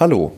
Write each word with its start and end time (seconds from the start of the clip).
Hallo, 0.00 0.32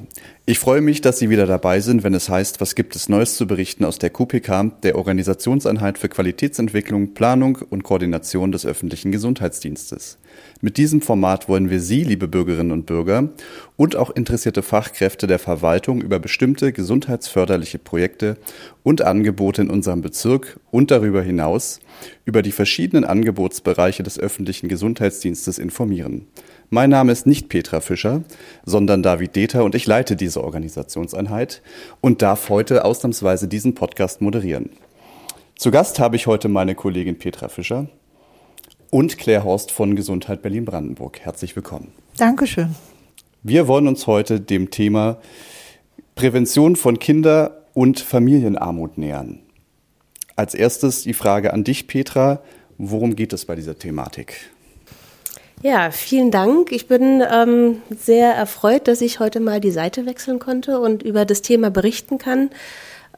ich 0.46 0.58
freue 0.58 0.80
mich, 0.80 1.00
dass 1.00 1.18
Sie 1.18 1.30
wieder 1.30 1.46
dabei 1.46 1.80
sind, 1.80 2.02
wenn 2.02 2.14
es 2.14 2.28
heißt, 2.28 2.60
was 2.60 2.74
gibt 2.74 2.96
es 2.96 3.08
Neues 3.08 3.36
zu 3.36 3.46
berichten 3.46 3.84
aus 3.84 3.98
der 3.98 4.10
QPK, 4.10 4.72
der 4.82 4.96
Organisationseinheit 4.96 5.98
für 5.98 6.08
Qualitätsentwicklung, 6.08 7.14
Planung 7.14 7.58
und 7.68 7.84
Koordination 7.84 8.50
des 8.50 8.66
öffentlichen 8.66 9.12
Gesundheitsdienstes. 9.12 10.18
Mit 10.60 10.76
diesem 10.76 11.02
Format 11.02 11.48
wollen 11.48 11.70
wir 11.70 11.80
Sie, 11.80 12.04
liebe 12.04 12.26
Bürgerinnen 12.26 12.72
und 12.72 12.86
Bürger, 12.86 13.28
und 13.76 13.96
auch 13.96 14.10
interessierte 14.10 14.62
Fachkräfte 14.62 15.26
der 15.26 15.38
Verwaltung 15.38 16.00
über 16.00 16.18
bestimmte 16.18 16.72
gesundheitsförderliche 16.72 17.78
Projekte 17.78 18.36
und 18.82 19.02
Angebote 19.02 19.62
in 19.62 19.70
unserem 19.70 20.02
Bezirk 20.02 20.58
und 20.70 20.90
darüber 20.90 21.22
hinaus 21.22 21.80
über 22.24 22.42
die 22.42 22.52
verschiedenen 22.52 23.04
Angebotsbereiche 23.04 24.02
des 24.02 24.18
öffentlichen 24.18 24.68
Gesundheitsdienstes 24.68 25.58
informieren. 25.58 26.26
Mein 26.72 26.90
Name 26.90 27.10
ist 27.10 27.26
nicht 27.26 27.48
Petra 27.48 27.80
Fischer, 27.80 28.22
sondern 28.64 29.02
David 29.02 29.34
Deter 29.34 29.64
und 29.64 29.74
ich 29.74 29.88
leite 29.88 30.14
diese 30.14 30.44
Organisationseinheit 30.44 31.62
und 32.00 32.22
darf 32.22 32.48
heute 32.48 32.84
ausnahmsweise 32.84 33.48
diesen 33.48 33.74
Podcast 33.74 34.20
moderieren. 34.20 34.70
Zu 35.56 35.72
Gast 35.72 35.98
habe 35.98 36.14
ich 36.14 36.28
heute 36.28 36.48
meine 36.48 36.76
Kollegin 36.76 37.18
Petra 37.18 37.48
Fischer 37.48 37.88
und 38.88 39.18
Claire 39.18 39.42
Horst 39.42 39.72
von 39.72 39.96
Gesundheit 39.96 40.42
Berlin-Brandenburg. 40.42 41.18
Herzlich 41.18 41.56
willkommen. 41.56 41.88
Dankeschön. 42.16 42.76
Wir 43.42 43.66
wollen 43.66 43.88
uns 43.88 44.06
heute 44.06 44.38
dem 44.40 44.70
Thema 44.70 45.18
Prävention 46.14 46.76
von 46.76 47.00
Kinder- 47.00 47.64
und 47.74 47.98
Familienarmut 47.98 48.96
nähern. 48.96 49.40
Als 50.36 50.54
erstes 50.54 51.02
die 51.02 51.14
Frage 51.14 51.52
an 51.52 51.64
dich, 51.64 51.88
Petra. 51.88 52.42
Worum 52.78 53.16
geht 53.16 53.32
es 53.32 53.44
bei 53.44 53.56
dieser 53.56 53.76
Thematik? 53.76 54.52
Ja, 55.62 55.90
vielen 55.90 56.30
Dank. 56.30 56.72
Ich 56.72 56.88
bin 56.88 57.22
ähm, 57.30 57.82
sehr 57.90 58.32
erfreut, 58.32 58.88
dass 58.88 59.02
ich 59.02 59.20
heute 59.20 59.40
mal 59.40 59.60
die 59.60 59.70
Seite 59.70 60.06
wechseln 60.06 60.38
konnte 60.38 60.80
und 60.80 61.02
über 61.02 61.26
das 61.26 61.42
Thema 61.42 61.70
berichten 61.70 62.16
kann, 62.16 62.48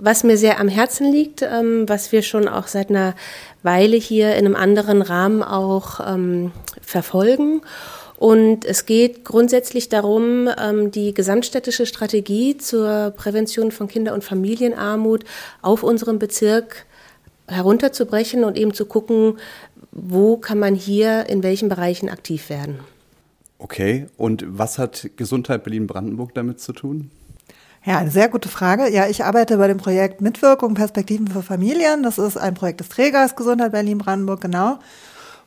was 0.01 0.25
mir 0.25 0.37
sehr 0.37 0.59
am 0.59 0.67
Herzen 0.67 1.13
liegt, 1.13 1.43
ähm, 1.43 1.89
was 1.89 2.11
wir 2.11 2.23
schon 2.23 2.49
auch 2.49 2.67
seit 2.67 2.91
einer 2.91 3.15
Weile 3.63 3.97
hier 3.97 4.35
in 4.35 4.45
einem 4.45 4.57
anderen 4.57 5.03
Rahmen 5.03 5.45
auch 5.45 6.01
ähm, 6.05 6.51
verfolgen. 6.81 7.63
Und 8.17 8.65
es 8.65 8.87
geht 8.87 9.25
grundsätzlich 9.25 9.89
darum, 9.89 10.49
ähm, 10.61 10.91
die 10.91 11.15
gesamtstädtische 11.15 11.87
Strategie 11.87 12.57
zur 12.57 13.13
Prävention 13.17 13.71
von 13.71 13.87
Kinder- 13.87 14.15
und 14.15 14.25
Familienarmut 14.25 15.23
auf 15.61 15.85
unserem 15.85 16.19
Bezirk 16.19 16.87
herunterzubrechen 17.47 18.45
und 18.45 18.57
eben 18.57 18.75
zu 18.75 18.87
gucken, 18.87 19.39
wo 19.93 20.39
kann 20.39 20.59
man 20.59 20.75
hier 20.75 21.29
in 21.29 21.43
welchen 21.43 21.69
Bereichen 21.69 22.09
aktiv 22.09 22.49
werden. 22.49 22.81
Okay, 23.59 24.07
und 24.17 24.45
was 24.49 24.79
hat 24.79 25.11
Gesundheit 25.17 25.63
Berlin-Brandenburg 25.63 26.35
damit 26.35 26.61
zu 26.61 26.73
tun? 26.73 27.11
Ja, 27.85 27.99
eine 27.99 28.11
sehr 28.11 28.29
gute 28.29 28.49
Frage. 28.49 28.91
Ja, 28.91 29.07
ich 29.07 29.25
arbeite 29.25 29.57
bei 29.59 29.69
dem 29.69 29.77
Projekt 29.77 30.21
Mitwirkung 30.21 30.75
Perspektiven 30.75 31.29
für 31.29 31.43
Familien. 31.43 32.03
Das 32.03 32.19
ist 32.19 32.37
ein 32.37 32.55
Projekt 32.55 32.81
des 32.81 32.89
Trägers 32.89 33.37
Gesundheit 33.37 33.73
Berlin-Brandenburg, 33.73 34.41
genau. 34.41 34.79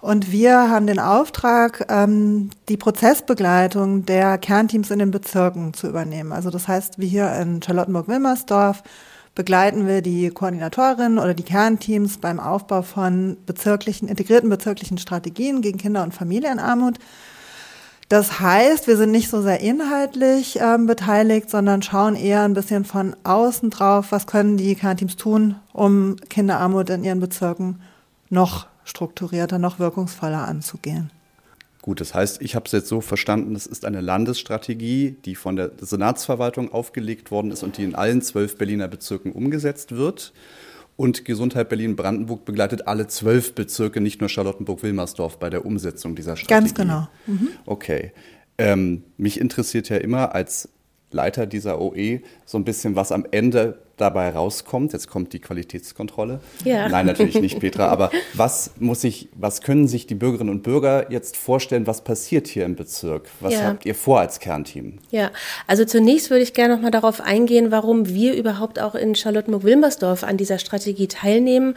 Und 0.01 0.31
wir 0.31 0.69
haben 0.69 0.85
den 0.85 0.99
Auftrag, 0.99 1.87
ähm, 1.89 2.51
die 2.69 2.77
Prozessbegleitung 2.77 4.05
der 4.05 4.37
Kernteams 4.37 4.91
in 4.91 4.99
den 4.99 5.11
Bezirken 5.11 5.73
zu 5.73 5.87
übernehmen. 5.87 6.31
Also 6.31 6.51
das 6.51 6.67
heißt, 6.67 6.99
wie 6.99 7.07
hier 7.07 7.33
in 7.37 7.61
Charlottenburg-Wilmersdorf 7.61 8.83
begleiten 9.35 9.85
wir 9.85 10.01
die 10.01 10.29
Koordinatorinnen 10.29 11.19
oder 11.19 11.33
die 11.33 11.43
Kernteams 11.43 12.17
beim 12.17 12.39
Aufbau 12.39 12.81
von 12.81 13.37
bezirklichen, 13.45 14.07
integrierten 14.07 14.49
bezirklichen 14.49 14.97
Strategien 14.97 15.61
gegen 15.61 15.77
Kinder- 15.77 16.03
und 16.03 16.13
Familienarmut. 16.13 16.97
Das 18.07 18.39
heißt, 18.39 18.87
wir 18.87 18.97
sind 18.97 19.11
nicht 19.11 19.29
so 19.29 19.41
sehr 19.41 19.59
inhaltlich 19.59 20.59
ähm, 20.61 20.85
beteiligt, 20.85 21.49
sondern 21.49 21.81
schauen 21.81 22.15
eher 22.15 22.43
ein 22.43 22.53
bisschen 22.53 22.85
von 22.85 23.15
außen 23.23 23.71
drauf, 23.71 24.11
was 24.11 24.27
können 24.27 24.57
die 24.57 24.75
Kernteams 24.75 25.17
tun, 25.17 25.55
um 25.73 26.15
Kinderarmut 26.29 26.89
in 26.91 27.03
ihren 27.03 27.19
Bezirken 27.19 27.81
noch 28.29 28.67
strukturierter, 28.83 29.57
noch 29.57 29.79
wirkungsvoller 29.79 30.47
anzugehen. 30.47 31.09
Gut, 31.85 32.01
das 32.01 32.15
heißt, 32.15 32.41
ich 32.41 32.55
habe 32.55 32.65
es 32.65 32.71
jetzt 32.71 32.87
so 32.87 32.99
verstanden, 32.99 33.53
es 33.53 33.67
ist 33.67 33.85
eine 33.85 34.01
Landesstrategie, 34.01 35.17
die 35.23 35.35
von 35.35 35.55
der 35.55 35.69
Senatsverwaltung 35.79 36.73
aufgelegt 36.73 37.29
worden 37.29 37.51
ist 37.51 37.61
und 37.61 37.77
die 37.77 37.83
in 37.83 37.93
allen 37.93 38.23
zwölf 38.23 38.57
Berliner 38.57 38.87
Bezirken 38.87 39.31
umgesetzt 39.31 39.91
wird. 39.91 40.33
Und 40.95 41.25
Gesundheit 41.25 41.69
Berlin-Brandenburg 41.69 42.43
begleitet 42.43 42.87
alle 42.87 43.05
zwölf 43.05 43.53
Bezirke, 43.53 44.01
nicht 44.01 44.19
nur 44.19 44.29
Charlottenburg-Wilmersdorf, 44.29 45.37
bei 45.37 45.51
der 45.51 45.63
Umsetzung 45.63 46.15
dieser 46.15 46.35
Strategie. 46.35 46.59
Ganz 46.59 46.73
genau. 46.73 47.07
Mhm. 47.27 47.49
Okay. 47.67 48.13
Ähm, 48.57 49.03
mich 49.17 49.39
interessiert 49.39 49.87
ja 49.89 49.97
immer 49.97 50.33
als 50.33 50.69
Leiter 51.11 51.45
dieser 51.45 51.79
OE 51.79 52.21
so 52.45 52.57
ein 52.57 52.65
bisschen, 52.65 52.95
was 52.95 53.11
am 53.11 53.27
Ende 53.29 53.77
dabei 53.97 54.29
rauskommt. 54.29 54.93
Jetzt 54.93 55.09
kommt 55.09 55.33
die 55.33 55.39
Qualitätskontrolle. 55.39 56.39
Ja. 56.63 56.89
Nein, 56.89 57.05
natürlich 57.05 57.39
nicht, 57.39 57.59
Petra. 57.59 57.87
Aber 57.89 58.11
was 58.33 58.71
muss 58.79 59.03
ich, 59.03 59.29
was 59.35 59.61
können 59.61 59.87
sich 59.87 60.07
die 60.07 60.15
Bürgerinnen 60.15 60.49
und 60.49 60.63
Bürger 60.63 61.11
jetzt 61.11 61.37
vorstellen, 61.37 61.87
was 61.87 62.03
passiert 62.03 62.47
hier 62.47 62.65
im 62.65 62.75
Bezirk? 62.75 63.29
Was 63.39 63.53
ja. 63.53 63.63
habt 63.63 63.85
ihr 63.85 63.95
vor 63.95 64.19
als 64.19 64.39
Kernteam? 64.39 64.99
Ja, 65.11 65.31
also 65.67 65.85
zunächst 65.85 66.29
würde 66.29 66.43
ich 66.43 66.53
gerne 66.53 66.75
noch 66.75 66.81
mal 66.81 66.91
darauf 66.91 67.21
eingehen, 67.21 67.71
warum 67.71 68.09
wir 68.09 68.35
überhaupt 68.35 68.79
auch 68.79 68.95
in 68.95 69.15
Charlottenburg-Wilmersdorf 69.15 70.23
an 70.23 70.37
dieser 70.37 70.59
Strategie 70.59 71.07
teilnehmen 71.07 71.75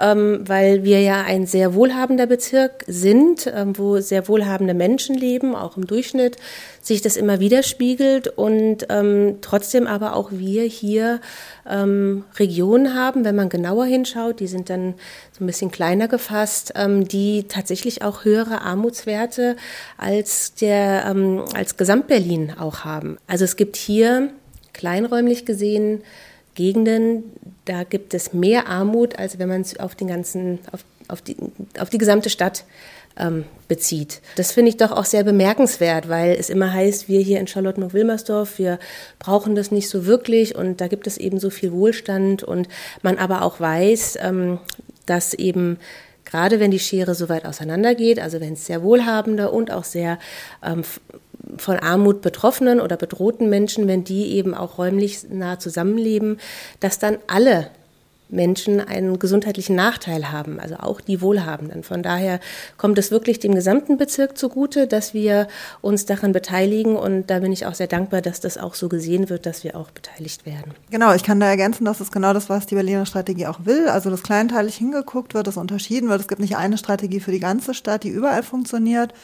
ähm, 0.00 0.40
weil 0.46 0.84
wir 0.84 1.00
ja 1.00 1.22
ein 1.22 1.46
sehr 1.46 1.74
wohlhabender 1.74 2.26
Bezirk 2.26 2.84
sind, 2.86 3.50
ähm, 3.54 3.76
wo 3.78 4.00
sehr 4.00 4.28
wohlhabende 4.28 4.74
Menschen 4.74 5.14
leben, 5.14 5.54
auch 5.54 5.76
im 5.76 5.86
Durchschnitt 5.86 6.36
sich 6.82 7.00
das 7.00 7.16
immer 7.16 7.40
widerspiegelt 7.40 8.28
und 8.28 8.86
ähm, 8.90 9.38
trotzdem 9.40 9.86
aber 9.86 10.16
auch 10.16 10.30
wir 10.32 10.64
hier 10.64 11.20
ähm, 11.68 12.24
Regionen 12.36 12.94
haben, 12.94 13.24
wenn 13.24 13.36
man 13.36 13.48
genauer 13.48 13.86
hinschaut, 13.86 14.40
die 14.40 14.46
sind 14.46 14.70
dann 14.70 14.94
so 15.32 15.44
ein 15.44 15.46
bisschen 15.46 15.70
kleiner 15.70 16.08
gefasst, 16.08 16.72
ähm, 16.76 17.06
die 17.06 17.44
tatsächlich 17.48 18.02
auch 18.02 18.24
höhere 18.24 18.62
Armutswerte 18.62 19.56
als 19.96 20.54
der 20.54 21.06
ähm, 21.06 21.44
als 21.54 21.76
Gesamtberlin 21.76 22.54
auch 22.58 22.84
haben. 22.84 23.18
Also 23.26 23.44
es 23.44 23.56
gibt 23.56 23.76
hier 23.76 24.30
kleinräumlich 24.72 25.46
gesehen 25.46 26.02
Gegenden, 26.54 27.24
da 27.64 27.84
gibt 27.84 28.14
es 28.14 28.32
mehr 28.32 28.68
Armut, 28.68 29.18
als 29.18 29.38
wenn 29.38 29.48
man 29.48 29.60
es 29.60 29.78
auf 29.80 29.94
den 29.94 30.08
ganzen, 30.08 30.60
auf, 30.70 30.84
auf, 31.08 31.20
die, 31.20 31.36
auf 31.78 31.90
die 31.90 31.98
gesamte 31.98 32.30
Stadt 32.30 32.64
ähm, 33.16 33.44
bezieht. 33.68 34.20
Das 34.36 34.52
finde 34.52 34.70
ich 34.70 34.76
doch 34.76 34.92
auch 34.92 35.04
sehr 35.04 35.24
bemerkenswert, 35.24 36.08
weil 36.08 36.36
es 36.38 36.50
immer 36.50 36.72
heißt, 36.72 37.08
wir 37.08 37.20
hier 37.20 37.40
in 37.40 37.46
Charlottenburg-Wilmersdorf, 37.46 38.58
wir 38.58 38.78
brauchen 39.18 39.54
das 39.54 39.70
nicht 39.70 39.88
so 39.88 40.06
wirklich 40.06 40.54
und 40.54 40.80
da 40.80 40.88
gibt 40.88 41.06
es 41.06 41.16
eben 41.16 41.38
so 41.38 41.50
viel 41.50 41.72
Wohlstand 41.72 42.42
und 42.42 42.68
man 43.02 43.18
aber 43.18 43.42
auch 43.42 43.60
weiß, 43.60 44.18
ähm, 44.20 44.58
dass 45.06 45.34
eben 45.34 45.78
gerade 46.24 46.60
wenn 46.60 46.70
die 46.70 46.78
Schere 46.78 47.14
so 47.14 47.28
weit 47.28 47.44
auseinandergeht, 47.44 48.18
also 48.18 48.40
wenn 48.40 48.54
es 48.54 48.66
sehr 48.66 48.82
wohlhabende 48.82 49.50
und 49.50 49.70
auch 49.70 49.84
sehr 49.84 50.18
ähm, 50.64 50.82
von 51.56 51.78
Armut 51.78 52.22
betroffenen 52.22 52.80
oder 52.80 52.96
bedrohten 52.96 53.48
Menschen, 53.48 53.86
wenn 53.86 54.04
die 54.04 54.32
eben 54.32 54.54
auch 54.54 54.78
räumlich 54.78 55.28
nah 55.28 55.58
zusammenleben, 55.58 56.38
dass 56.80 56.98
dann 56.98 57.18
alle 57.26 57.70
Menschen 58.34 58.80
einen 58.80 59.18
gesundheitlichen 59.18 59.76
Nachteil 59.76 60.30
haben, 60.30 60.60
also 60.60 60.76
auch 60.76 61.00
die 61.00 61.20
Wohlhabenden. 61.20 61.82
Von 61.82 62.02
daher 62.02 62.40
kommt 62.76 62.98
es 62.98 63.10
wirklich 63.10 63.38
dem 63.38 63.54
gesamten 63.54 63.96
Bezirk 63.96 64.36
zugute, 64.36 64.86
dass 64.86 65.14
wir 65.14 65.48
uns 65.80 66.04
daran 66.06 66.32
beteiligen 66.32 66.96
und 66.96 67.30
da 67.30 67.38
bin 67.38 67.52
ich 67.52 67.66
auch 67.66 67.74
sehr 67.74 67.86
dankbar, 67.86 68.20
dass 68.20 68.40
das 68.40 68.58
auch 68.58 68.74
so 68.74 68.88
gesehen 68.88 69.28
wird, 69.28 69.46
dass 69.46 69.64
wir 69.64 69.76
auch 69.76 69.90
beteiligt 69.90 70.46
werden. 70.46 70.72
Genau, 70.90 71.14
ich 71.14 71.22
kann 71.22 71.40
da 71.40 71.46
ergänzen, 71.46 71.84
das 71.84 72.00
ist 72.00 72.12
genau 72.12 72.32
das, 72.32 72.48
was 72.48 72.66
die 72.66 72.74
Berliner 72.74 73.06
Strategie 73.06 73.46
auch 73.46 73.64
will. 73.64 73.88
Also, 73.88 74.10
dass 74.10 74.22
kleinteilig 74.22 74.76
hingeguckt 74.76 75.34
wird, 75.34 75.46
dass 75.46 75.56
unterschieden 75.56 76.08
wird. 76.08 76.20
Es 76.20 76.28
gibt 76.28 76.40
nicht 76.40 76.56
eine 76.56 76.78
Strategie 76.78 77.20
für 77.20 77.32
die 77.32 77.40
ganze 77.40 77.74
Stadt, 77.74 78.04
die 78.04 78.10
überall 78.10 78.42
funktioniert 78.42 79.14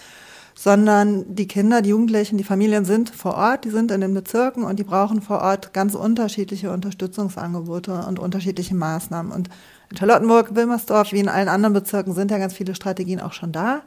sondern 0.62 1.24
die 1.34 1.48
Kinder, 1.48 1.80
die 1.80 1.88
Jugendlichen, 1.88 2.36
die 2.36 2.44
Familien 2.44 2.84
sind 2.84 3.08
vor 3.08 3.34
Ort, 3.34 3.64
die 3.64 3.70
sind 3.70 3.90
in 3.90 4.02
den 4.02 4.12
Bezirken 4.12 4.62
und 4.62 4.78
die 4.78 4.84
brauchen 4.84 5.22
vor 5.22 5.40
Ort 5.40 5.72
ganz 5.72 5.94
unterschiedliche 5.94 6.70
Unterstützungsangebote 6.70 8.04
und 8.06 8.18
unterschiedliche 8.18 8.74
Maßnahmen. 8.74 9.32
Und 9.32 9.48
in 9.90 9.96
Charlottenburg, 9.96 10.54
Wilmersdorf, 10.54 11.12
wie 11.12 11.20
in 11.20 11.30
allen 11.30 11.48
anderen 11.48 11.72
Bezirken 11.72 12.12
sind 12.12 12.30
ja 12.30 12.36
ganz 12.36 12.52
viele 12.52 12.74
Strategien 12.74 13.22
auch 13.22 13.32
schon 13.32 13.52
da. 13.52 13.80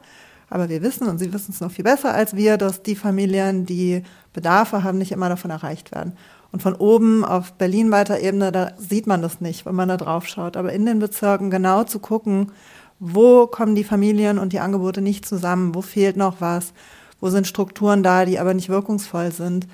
Aber 0.50 0.68
wir 0.68 0.82
wissen, 0.82 1.06
und 1.06 1.18
Sie 1.18 1.32
wissen 1.32 1.52
es 1.52 1.60
noch 1.60 1.70
viel 1.70 1.84
besser 1.84 2.12
als 2.12 2.34
wir, 2.34 2.56
dass 2.56 2.82
die 2.82 2.96
Familien, 2.96 3.66
die 3.66 4.02
Bedarfe 4.32 4.82
haben, 4.82 4.98
nicht 4.98 5.12
immer 5.12 5.28
davon 5.28 5.52
erreicht 5.52 5.94
werden. 5.94 6.14
Und 6.50 6.60
von 6.60 6.74
oben 6.74 7.24
auf 7.24 7.52
Berlin 7.52 7.92
weiter 7.92 8.18
Ebene, 8.18 8.50
da 8.50 8.72
sieht 8.78 9.06
man 9.06 9.22
das 9.22 9.40
nicht, 9.40 9.64
wenn 9.64 9.76
man 9.76 9.88
da 9.88 9.96
drauf 9.96 10.26
schaut. 10.26 10.56
Aber 10.56 10.72
in 10.72 10.86
den 10.86 10.98
Bezirken 10.98 11.52
genau 11.52 11.84
zu 11.84 12.00
gucken, 12.00 12.50
wo 13.06 13.46
kommen 13.46 13.74
die 13.74 13.84
Familien 13.84 14.38
und 14.38 14.52
die 14.54 14.60
Angebote 14.60 15.02
nicht 15.02 15.26
zusammen? 15.26 15.74
Wo 15.74 15.82
fehlt 15.82 16.16
noch 16.16 16.40
was? 16.40 16.72
Wo 17.20 17.28
sind 17.28 17.46
Strukturen 17.46 18.02
da, 18.02 18.24
die 18.24 18.38
aber 18.38 18.54
nicht 18.54 18.70
wirkungsvoll 18.70 19.30
sind? 19.30 19.66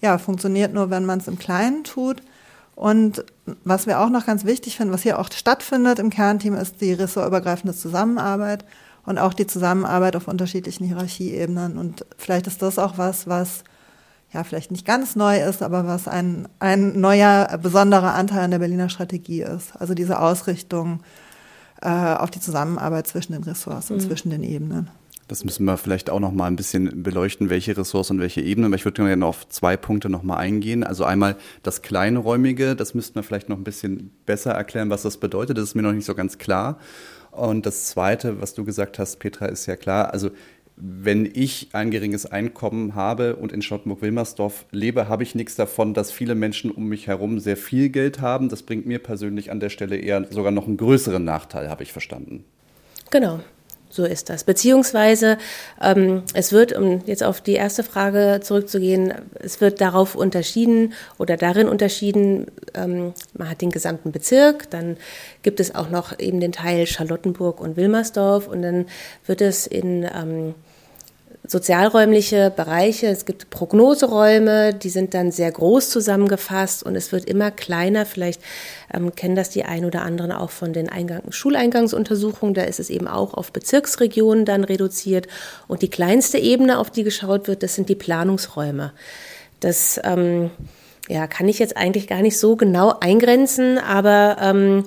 Ja, 0.00 0.18
funktioniert 0.18 0.72
nur, 0.72 0.88
wenn 0.88 1.04
man 1.04 1.18
es 1.18 1.28
im 1.28 1.38
Kleinen 1.38 1.82
tut. 1.82 2.22
Und 2.76 3.24
was 3.64 3.86
wir 3.86 4.00
auch 4.00 4.08
noch 4.08 4.24
ganz 4.24 4.44
wichtig 4.44 4.76
finden, 4.76 4.94
was 4.94 5.02
hier 5.02 5.18
auch 5.18 5.30
stattfindet 5.32 5.98
im 5.98 6.10
Kernteam, 6.10 6.54
ist 6.54 6.80
die 6.80 6.92
ressortübergreifende 6.92 7.76
Zusammenarbeit 7.76 8.64
und 9.04 9.18
auch 9.18 9.34
die 9.34 9.46
Zusammenarbeit 9.46 10.14
auf 10.14 10.28
unterschiedlichen 10.28 10.86
Hierarchieebenen. 10.86 11.76
Und 11.76 12.06
vielleicht 12.16 12.46
ist 12.46 12.62
das 12.62 12.78
auch 12.78 12.98
was, 12.98 13.26
was 13.26 13.64
ja 14.32 14.44
vielleicht 14.44 14.70
nicht 14.70 14.86
ganz 14.86 15.16
neu 15.16 15.40
ist, 15.40 15.60
aber 15.62 15.86
was 15.86 16.06
ein, 16.06 16.48
ein 16.60 17.00
neuer, 17.00 17.58
besonderer 17.60 18.14
Anteil 18.14 18.44
an 18.44 18.52
der 18.52 18.60
Berliner 18.60 18.88
Strategie 18.88 19.42
ist. 19.42 19.76
Also 19.76 19.94
diese 19.94 20.20
Ausrichtung 20.20 21.00
auf 21.86 22.30
die 22.30 22.40
Zusammenarbeit 22.40 23.06
zwischen 23.06 23.32
den 23.32 23.42
Ressorts 23.42 23.90
mhm. 23.90 23.96
und 23.96 24.00
zwischen 24.02 24.30
den 24.30 24.42
Ebenen. 24.42 24.90
Das 25.30 25.44
müssen 25.44 25.64
wir 25.64 25.76
vielleicht 25.76 26.10
auch 26.10 26.18
noch 26.18 26.32
mal 26.32 26.46
ein 26.46 26.56
bisschen 26.56 27.04
beleuchten, 27.04 27.50
welche 27.50 27.76
Ressourcen 27.76 28.14
und 28.16 28.20
welche 28.20 28.40
Ebenen. 28.40 28.66
Aber 28.66 28.74
ich 28.74 28.84
würde 28.84 29.04
gerne 29.04 29.24
auf 29.24 29.48
zwei 29.48 29.76
Punkte 29.76 30.08
noch 30.08 30.24
mal 30.24 30.36
eingehen. 30.36 30.82
Also 30.82 31.04
einmal 31.04 31.36
das 31.62 31.82
Kleinräumige, 31.82 32.74
das 32.74 32.94
müssten 32.94 33.14
wir 33.14 33.22
vielleicht 33.22 33.48
noch 33.48 33.56
ein 33.56 33.62
bisschen 33.62 34.10
besser 34.26 34.50
erklären, 34.50 34.90
was 34.90 35.02
das 35.02 35.18
bedeutet. 35.18 35.56
Das 35.56 35.64
ist 35.64 35.74
mir 35.76 35.82
noch 35.82 35.92
nicht 35.92 36.04
so 36.04 36.16
ganz 36.16 36.38
klar. 36.38 36.78
Und 37.30 37.64
das 37.64 37.84
Zweite, 37.84 38.40
was 38.40 38.54
du 38.54 38.64
gesagt 38.64 38.98
hast, 38.98 39.20
Petra, 39.20 39.46
ist 39.46 39.66
ja 39.66 39.76
klar. 39.76 40.12
Also 40.12 40.30
wenn 40.80 41.30
ich 41.32 41.68
ein 41.72 41.90
geringes 41.90 42.26
Einkommen 42.26 42.94
habe 42.94 43.36
und 43.36 43.52
in 43.52 43.62
Charlottenburg-Wilmersdorf 43.62 44.66
lebe, 44.70 45.08
habe 45.08 45.22
ich 45.22 45.34
nichts 45.34 45.54
davon, 45.54 45.94
dass 45.94 46.10
viele 46.10 46.34
Menschen 46.34 46.70
um 46.70 46.88
mich 46.88 47.06
herum 47.06 47.38
sehr 47.38 47.56
viel 47.56 47.90
Geld 47.90 48.20
haben. 48.20 48.48
Das 48.48 48.62
bringt 48.62 48.86
mir 48.86 48.98
persönlich 48.98 49.50
an 49.50 49.60
der 49.60 49.68
Stelle 49.68 49.96
eher 49.96 50.26
sogar 50.30 50.52
noch 50.52 50.66
einen 50.66 50.76
größeren 50.76 51.22
Nachteil, 51.22 51.68
habe 51.68 51.82
ich 51.82 51.92
verstanden. 51.92 52.44
Genau. 53.10 53.40
So 53.92 54.04
ist 54.04 54.30
das. 54.30 54.44
Beziehungsweise 54.44 55.36
ähm, 55.82 56.22
es 56.32 56.52
wird, 56.52 56.72
um 56.72 57.02
jetzt 57.06 57.24
auf 57.24 57.40
die 57.40 57.54
erste 57.54 57.82
Frage 57.82 58.38
zurückzugehen, 58.40 59.12
es 59.34 59.60
wird 59.60 59.80
darauf 59.80 60.14
unterschieden 60.14 60.92
oder 61.18 61.36
darin 61.36 61.68
unterschieden, 61.68 62.46
ähm, 62.74 63.12
man 63.36 63.50
hat 63.50 63.62
den 63.62 63.70
gesamten 63.70 64.12
Bezirk, 64.12 64.70
dann 64.70 64.96
gibt 65.42 65.58
es 65.58 65.74
auch 65.74 65.90
noch 65.90 66.16
eben 66.20 66.38
den 66.38 66.52
Teil 66.52 66.86
Charlottenburg 66.86 67.60
und 67.60 67.76
Wilmersdorf 67.76 68.46
und 68.46 68.62
dann 68.62 68.86
wird 69.26 69.40
es 69.40 69.66
in 69.66 70.04
ähm, 70.04 70.54
sozialräumliche 71.50 72.52
Bereiche, 72.54 73.08
es 73.08 73.24
gibt 73.24 73.50
Prognoseräume, 73.50 74.72
die 74.72 74.88
sind 74.88 75.14
dann 75.14 75.32
sehr 75.32 75.50
groß 75.50 75.90
zusammengefasst 75.90 76.84
und 76.84 76.94
es 76.94 77.10
wird 77.10 77.24
immer 77.24 77.50
kleiner. 77.50 78.06
Vielleicht 78.06 78.40
ähm, 78.94 79.16
kennen 79.16 79.34
das 79.34 79.50
die 79.50 79.64
ein 79.64 79.84
oder 79.84 80.02
anderen 80.02 80.30
auch 80.30 80.50
von 80.50 80.72
den 80.72 80.88
Eingang 80.88 81.22
Schuleingangsuntersuchungen. 81.32 82.54
Da 82.54 82.62
ist 82.62 82.78
es 82.78 82.88
eben 82.88 83.08
auch 83.08 83.34
auf 83.34 83.52
Bezirksregionen 83.52 84.44
dann 84.44 84.62
reduziert. 84.62 85.26
Und 85.66 85.82
die 85.82 85.90
kleinste 85.90 86.38
Ebene, 86.38 86.78
auf 86.78 86.90
die 86.90 87.02
geschaut 87.02 87.48
wird, 87.48 87.64
das 87.64 87.74
sind 87.74 87.88
die 87.88 87.96
Planungsräume. 87.96 88.92
Das 89.58 90.00
ähm, 90.04 90.52
ja, 91.08 91.26
kann 91.26 91.48
ich 91.48 91.58
jetzt 91.58 91.76
eigentlich 91.76 92.06
gar 92.06 92.22
nicht 92.22 92.38
so 92.38 92.54
genau 92.54 92.94
eingrenzen, 93.00 93.78
aber 93.78 94.36
ähm, 94.40 94.84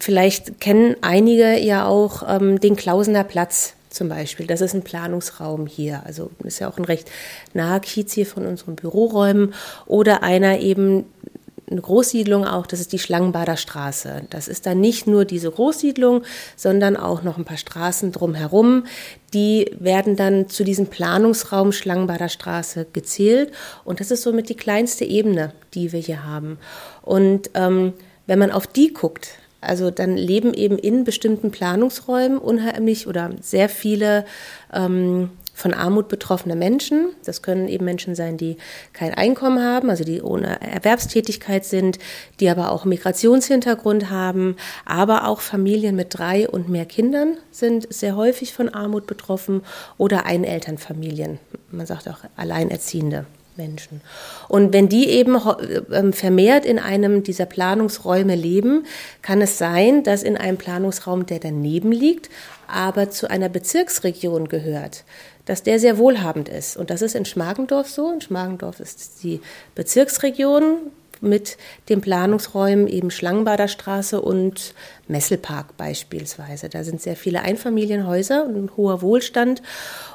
vielleicht 0.00 0.60
kennen 0.60 0.96
einige 1.00 1.60
ja 1.60 1.86
auch 1.86 2.24
ähm, 2.28 2.58
den 2.58 2.74
Klausener 2.74 3.22
Platz 3.22 3.74
zum 3.92 4.08
Beispiel. 4.08 4.46
Das 4.46 4.60
ist 4.60 4.74
ein 4.74 4.82
Planungsraum 4.82 5.66
hier. 5.66 6.02
Also 6.04 6.30
ist 6.44 6.58
ja 6.58 6.68
auch 6.68 6.78
ein 6.78 6.84
recht 6.84 7.10
naher 7.54 7.80
Kiez 7.80 8.12
hier 8.12 8.26
von 8.26 8.46
unseren 8.46 8.76
Büroräumen. 8.76 9.54
Oder 9.86 10.22
einer 10.22 10.60
eben 10.60 11.04
eine 11.72 11.80
Großsiedlung 11.80 12.46
auch, 12.46 12.66
das 12.66 12.80
ist 12.80 12.92
die 12.92 12.98
Schlangenbader 12.98 13.56
Straße. 13.56 14.22
Das 14.30 14.46
ist 14.46 14.66
dann 14.66 14.80
nicht 14.80 15.06
nur 15.06 15.24
diese 15.24 15.50
Großsiedlung, 15.50 16.22
sondern 16.56 16.96
auch 16.96 17.22
noch 17.22 17.38
ein 17.38 17.44
paar 17.44 17.56
Straßen 17.56 18.12
drumherum. 18.12 18.84
Die 19.34 19.70
werden 19.78 20.16
dann 20.16 20.48
zu 20.48 20.64
diesem 20.64 20.86
Planungsraum 20.86 21.72
Schlangenbader 21.72 22.28
Straße 22.28 22.86
gezählt. 22.92 23.52
Und 23.84 24.00
das 24.00 24.10
ist 24.10 24.22
somit 24.22 24.48
die 24.48 24.56
kleinste 24.56 25.04
Ebene, 25.04 25.52
die 25.74 25.92
wir 25.92 26.00
hier 26.00 26.24
haben. 26.24 26.58
Und 27.02 27.50
ähm, 27.54 27.94
wenn 28.26 28.38
man 28.38 28.52
auf 28.52 28.66
die 28.66 28.92
guckt, 28.92 29.38
also 29.62 29.90
dann 29.90 30.16
leben 30.16 30.52
eben 30.54 30.78
in 30.78 31.04
bestimmten 31.04 31.50
Planungsräumen 31.50 32.38
unheimlich 32.38 33.06
oder 33.06 33.30
sehr 33.40 33.68
viele 33.68 34.24
ähm, 34.72 35.30
von 35.54 35.74
Armut 35.74 36.08
betroffene 36.08 36.56
Menschen. 36.56 37.10
Das 37.24 37.42
können 37.42 37.68
eben 37.68 37.84
Menschen 37.84 38.14
sein, 38.14 38.36
die 38.36 38.56
kein 38.92 39.14
Einkommen 39.14 39.62
haben, 39.62 39.90
also 39.90 40.02
die 40.02 40.22
ohne 40.22 40.60
Erwerbstätigkeit 40.60 41.64
sind, 41.64 41.98
die 42.40 42.48
aber 42.48 42.72
auch 42.72 42.84
Migrationshintergrund 42.84 44.10
haben, 44.10 44.56
aber 44.84 45.28
auch 45.28 45.40
Familien 45.40 45.94
mit 45.94 46.08
drei 46.10 46.48
und 46.48 46.68
mehr 46.68 46.86
Kindern 46.86 47.36
sind 47.50 47.92
sehr 47.92 48.16
häufig 48.16 48.52
von 48.54 48.68
Armut 48.70 49.06
betroffen 49.06 49.62
oder 49.98 50.26
Einelternfamilien. 50.26 51.38
Man 51.70 51.86
sagt 51.86 52.08
auch 52.08 52.18
Alleinerziehende. 52.36 53.26
Menschen. 53.56 54.00
Und 54.48 54.72
wenn 54.72 54.88
die 54.88 55.08
eben 55.08 55.38
ähm, 55.92 56.12
vermehrt 56.12 56.64
in 56.64 56.78
einem 56.78 57.22
dieser 57.22 57.46
Planungsräume 57.46 58.34
leben, 58.34 58.84
kann 59.22 59.40
es 59.40 59.58
sein, 59.58 60.02
dass 60.02 60.22
in 60.22 60.36
einem 60.36 60.56
Planungsraum, 60.56 61.26
der 61.26 61.38
daneben 61.38 61.92
liegt, 61.92 62.30
aber 62.66 63.10
zu 63.10 63.28
einer 63.28 63.48
Bezirksregion 63.48 64.48
gehört, 64.48 65.04
dass 65.44 65.62
der 65.62 65.78
sehr 65.78 65.98
wohlhabend 65.98 66.48
ist. 66.48 66.76
Und 66.76 66.90
das 66.90 67.02
ist 67.02 67.14
in 67.14 67.24
Schmargendorf 67.24 67.88
so. 67.88 68.10
In 68.10 68.20
Schmargendorf 68.20 68.80
ist 68.80 69.22
die 69.22 69.40
Bezirksregion 69.74 70.78
mit 71.20 71.56
den 71.88 72.00
Planungsräumen 72.00 72.88
eben 72.88 73.10
Schlangenbader 73.10 73.68
Straße 73.68 74.20
und 74.20 74.74
Messelpark 75.08 75.76
beispielsweise. 75.76 76.68
Da 76.68 76.84
sind 76.84 77.00
sehr 77.00 77.16
viele 77.16 77.42
Einfamilienhäuser 77.42 78.44
und 78.44 78.56
ein 78.56 78.76
hoher 78.76 79.02
Wohlstand. 79.02 79.62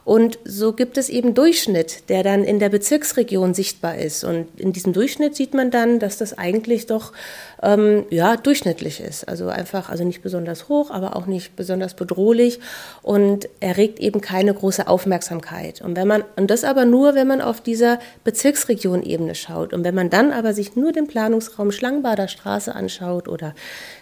Und 0.05 0.39
so 0.45 0.71
gibt 0.71 0.97
es 0.97 1.09
eben 1.09 1.33
Durchschnitt, 1.33 2.09
der 2.09 2.23
dann 2.23 2.45
in 2.45 2.59
der 2.59 2.69
Bezirksregion 2.69 3.53
sichtbar 3.53 3.97
ist. 3.97 4.23
Und 4.23 4.47
in 4.57 4.71
diesem 4.71 4.93
Durchschnitt 4.93 5.35
sieht 5.35 5.53
man 5.53 5.69
dann, 5.69 5.99
dass 5.99 6.17
das 6.17 6.37
eigentlich 6.37 6.85
doch 6.85 7.11
ähm, 7.61 8.05
ja 8.09 8.37
durchschnittlich 8.37 9.01
ist. 9.01 9.27
Also 9.27 9.49
einfach, 9.49 9.89
also 9.89 10.05
nicht 10.05 10.21
besonders 10.21 10.69
hoch, 10.69 10.91
aber 10.91 11.17
auch 11.17 11.25
nicht 11.25 11.57
besonders 11.57 11.93
bedrohlich 11.93 12.59
und 13.01 13.49
erregt 13.59 13.99
eben 13.99 14.21
keine 14.21 14.53
große 14.53 14.87
Aufmerksamkeit. 14.87 15.81
Und 15.81 15.97
wenn 15.97 16.07
man 16.07 16.23
und 16.37 16.49
das 16.49 16.63
aber 16.63 16.85
nur, 16.85 17.15
wenn 17.15 17.27
man 17.27 17.41
auf 17.41 17.59
dieser 17.59 17.99
Bezirksregion-Ebene 18.23 19.35
schaut. 19.35 19.73
Und 19.73 19.83
wenn 19.83 19.95
man 19.95 20.09
dann 20.09 20.31
aber 20.31 20.53
sich 20.53 20.75
nur 20.75 20.93
den 20.93 21.07
Planungsraum 21.07 21.71
Schlangenbader 21.71 22.27
Straße 22.27 22.73
anschaut 22.73 23.27
oder 23.27 23.53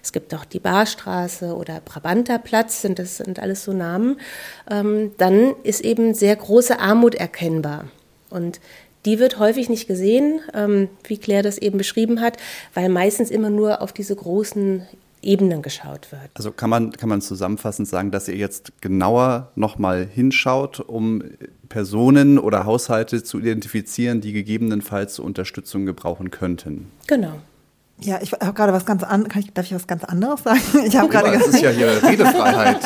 es 0.03 0.11
gibt 0.11 0.33
auch 0.35 0.45
die 0.45 0.59
Barstraße 0.75 1.55
oder 1.55 1.81
Brabanterplatz, 1.83 2.81
sind 2.81 2.99
das 2.99 3.17
sind 3.17 3.39
alles 3.39 3.63
so 3.63 3.71
Namen, 3.71 4.17
ähm, 4.69 5.11
dann 5.17 5.55
ist 5.63 5.81
eben 5.81 5.95
eben 5.95 6.13
sehr 6.13 6.35
große 6.35 6.79
Armut 6.79 7.15
erkennbar. 7.15 7.85
Und 8.29 8.59
die 9.05 9.19
wird 9.19 9.39
häufig 9.39 9.69
nicht 9.69 9.87
gesehen, 9.87 10.41
ähm, 10.53 10.89
wie 11.07 11.17
Claire 11.17 11.43
das 11.43 11.57
eben 11.57 11.77
beschrieben 11.77 12.19
hat, 12.19 12.37
weil 12.73 12.89
meistens 12.89 13.31
immer 13.31 13.49
nur 13.49 13.81
auf 13.81 13.93
diese 13.93 14.15
großen 14.15 14.85
Ebenen 15.21 15.61
geschaut 15.61 16.11
wird. 16.11 16.29
Also 16.33 16.51
kann 16.51 16.69
man, 16.69 16.91
kann 16.91 17.07
man 17.07 17.21
zusammenfassend 17.21 17.87
sagen, 17.87 18.11
dass 18.11 18.27
ihr 18.27 18.35
jetzt 18.35 18.81
genauer 18.81 19.51
nochmal 19.55 20.05
hinschaut, 20.05 20.81
um 20.81 21.23
Personen 21.69 22.37
oder 22.37 22.65
Haushalte 22.65 23.23
zu 23.23 23.39
identifizieren, 23.39 24.19
die 24.19 24.33
gegebenenfalls 24.33 25.19
Unterstützung 25.19 25.85
gebrauchen 25.85 26.31
könnten? 26.31 26.91
Genau. 27.07 27.39
Ja, 28.01 28.19
ich 28.21 28.33
habe 28.33 28.53
gerade 28.53 28.73
was 28.73 28.85
ganz 28.85 29.03
anderes. 29.03 29.45
Darf 29.53 29.65
ich 29.65 29.73
was 29.73 29.87
ganz 29.87 30.03
anderes 30.03 30.43
sagen? 30.43 30.59
Ich 30.85 30.97
habe 30.97 31.07
gerade. 31.07 31.31
Das 31.31 31.47
ist 31.47 31.61
ja 31.61 31.69
hier 31.69 32.03
Redefreiheit. 32.03 32.77